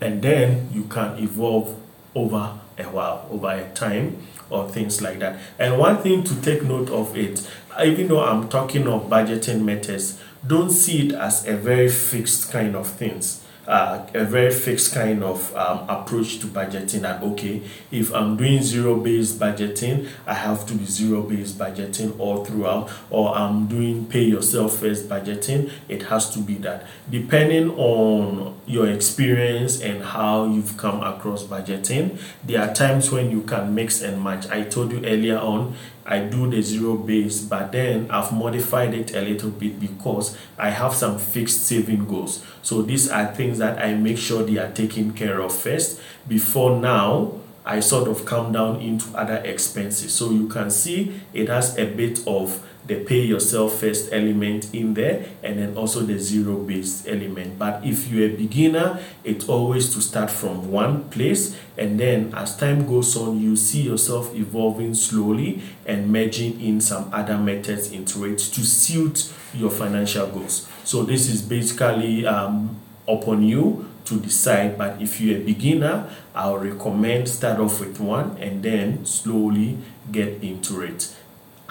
and 0.00 0.22
then 0.22 0.68
you 0.72 0.84
can 0.84 1.18
evolve 1.18 1.76
over 2.14 2.58
a 2.78 2.84
while, 2.84 3.26
over 3.30 3.68
time, 3.74 4.26
or 4.50 4.68
things 4.68 5.00
like 5.02 5.18
that. 5.20 5.38
And 5.58 5.78
one 5.78 5.98
thing 5.98 6.24
to 6.24 6.40
take 6.40 6.62
note 6.62 6.90
of 6.90 7.16
it, 7.16 7.48
even 7.82 8.08
though 8.08 8.24
I'm 8.24 8.48
talking 8.48 8.86
of 8.86 9.08
budgeting 9.08 9.62
methods, 9.64 10.20
don't 10.46 10.70
see 10.70 11.08
it 11.08 11.12
as 11.14 11.46
a 11.46 11.56
very 11.56 11.88
fixed 11.88 12.50
kind 12.52 12.76
of 12.76 12.86
things 12.86 13.43
uh, 13.66 14.06
a 14.14 14.24
very 14.24 14.52
fixed 14.52 14.94
kind 14.94 15.22
of 15.22 15.54
um, 15.56 15.88
approach 15.88 16.38
to 16.38 16.46
budgeting 16.46 17.00
that 17.00 17.22
okay 17.22 17.62
if 17.90 18.12
i'm 18.14 18.36
doing 18.36 18.62
zero 18.62 18.96
based 18.96 19.38
budgeting 19.38 20.06
i 20.26 20.34
have 20.34 20.66
to 20.66 20.74
be 20.74 20.84
zero 20.84 21.22
based 21.22 21.58
budgeting 21.58 22.18
all 22.18 22.44
throughout 22.44 22.90
or 23.10 23.34
i'm 23.34 23.66
doing 23.66 24.04
pay 24.06 24.22
yourself 24.22 24.78
first 24.78 25.08
budgeting 25.08 25.70
it 25.88 26.02
has 26.04 26.30
to 26.30 26.38
be 26.40 26.54
that. 26.54 26.86
Depending 27.10 27.70
on 27.70 28.58
your 28.66 28.88
experience 28.88 29.80
and 29.80 30.02
how 30.02 30.46
you've 30.46 30.76
come 30.76 31.02
across 31.02 31.44
budgeting 31.44 32.18
there 32.44 32.60
are 32.60 32.72
times 32.72 33.10
when 33.10 33.30
you 33.30 33.42
can 33.42 33.74
mix 33.74 34.02
and 34.02 34.22
match. 34.22 34.48
I 34.48 34.62
told 34.62 34.92
you 34.92 35.04
earlier 35.04 35.38
on 35.38 35.74
I 36.06 36.20
do 36.20 36.50
the 36.50 36.60
zero 36.60 36.96
base, 36.96 37.40
but 37.40 37.72
then 37.72 38.10
I've 38.10 38.32
modified 38.32 38.94
it 38.94 39.14
a 39.14 39.22
little 39.22 39.50
bit 39.50 39.80
because 39.80 40.36
I 40.58 40.70
have 40.70 40.94
some 40.94 41.18
fixed 41.18 41.66
saving 41.66 42.06
goals. 42.06 42.44
So 42.62 42.82
these 42.82 43.10
are 43.10 43.26
things 43.34 43.58
that 43.58 43.78
I 43.78 43.94
make 43.94 44.18
sure 44.18 44.42
they 44.42 44.58
are 44.58 44.70
taken 44.70 45.12
care 45.12 45.40
of 45.40 45.54
first 45.54 46.00
before 46.28 46.78
now 46.78 47.40
I 47.66 47.80
sort 47.80 48.08
of 48.08 48.26
come 48.26 48.52
down 48.52 48.82
into 48.82 49.16
other 49.16 49.36
expenses. 49.36 50.12
So 50.12 50.30
you 50.30 50.48
can 50.48 50.70
see 50.70 51.20
it 51.32 51.48
has 51.48 51.78
a 51.78 51.86
bit 51.86 52.20
of 52.26 52.62
the 52.86 53.04
pay 53.04 53.20
yourself 53.20 53.80
first 53.80 54.12
element 54.12 54.72
in 54.74 54.94
there 54.94 55.26
and 55.42 55.58
then 55.58 55.76
also 55.76 56.00
the 56.00 56.18
zero 56.18 56.56
based 56.56 57.08
element. 57.08 57.58
But 57.58 57.84
if 57.84 58.08
you're 58.08 58.30
a 58.30 58.36
beginner 58.36 59.00
it's 59.24 59.48
always 59.48 59.92
to 59.94 60.02
start 60.02 60.30
from 60.30 60.70
one 60.70 61.08
place 61.10 61.56
and 61.78 61.98
then 61.98 62.34
as 62.34 62.56
time 62.56 62.86
goes 62.86 63.16
on 63.16 63.40
you 63.40 63.56
see 63.56 63.82
yourself 63.82 64.34
evolving 64.34 64.94
slowly 64.94 65.62
and 65.86 66.12
merging 66.12 66.60
in 66.60 66.80
some 66.80 67.08
other 67.12 67.38
methods 67.38 67.90
into 67.92 68.24
it 68.26 68.38
to 68.38 68.60
suit 68.60 69.32
your 69.54 69.70
financial 69.70 70.26
goals. 70.26 70.68
So 70.84 71.04
this 71.04 71.28
is 71.28 71.40
basically 71.40 72.26
um, 72.26 72.80
upon 73.08 73.42
you 73.42 73.88
to 74.04 74.20
decide 74.20 74.76
but 74.76 75.00
if 75.00 75.20
you're 75.20 75.38
a 75.38 75.44
beginner 75.44 76.08
i'll 76.34 76.58
recommend 76.58 77.28
start 77.28 77.58
off 77.58 77.80
with 77.80 77.98
one 78.00 78.36
and 78.38 78.62
then 78.62 79.04
slowly 79.04 79.78
get 80.12 80.42
into 80.42 80.82
it 80.82 81.14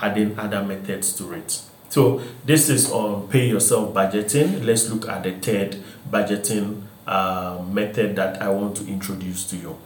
adding 0.03 0.37
other 0.37 0.61
methods 0.63 1.15
to 1.17 1.31
it. 1.33 1.61
So 1.89 2.21
this 2.43 2.69
is 2.69 2.91
on 2.91 3.27
pay 3.29 3.47
yourself 3.47 3.93
budgeting. 3.93 4.65
Let's 4.65 4.89
look 4.89 5.07
at 5.07 5.23
the 5.23 5.31
third 5.31 5.77
budgeting 6.09 6.81
uh, 7.07 7.63
method 7.71 8.15
that 8.15 8.41
I 8.41 8.49
want 8.49 8.75
to 8.77 8.87
introduce 8.87 9.45
to 9.51 9.55
you. 9.57 9.77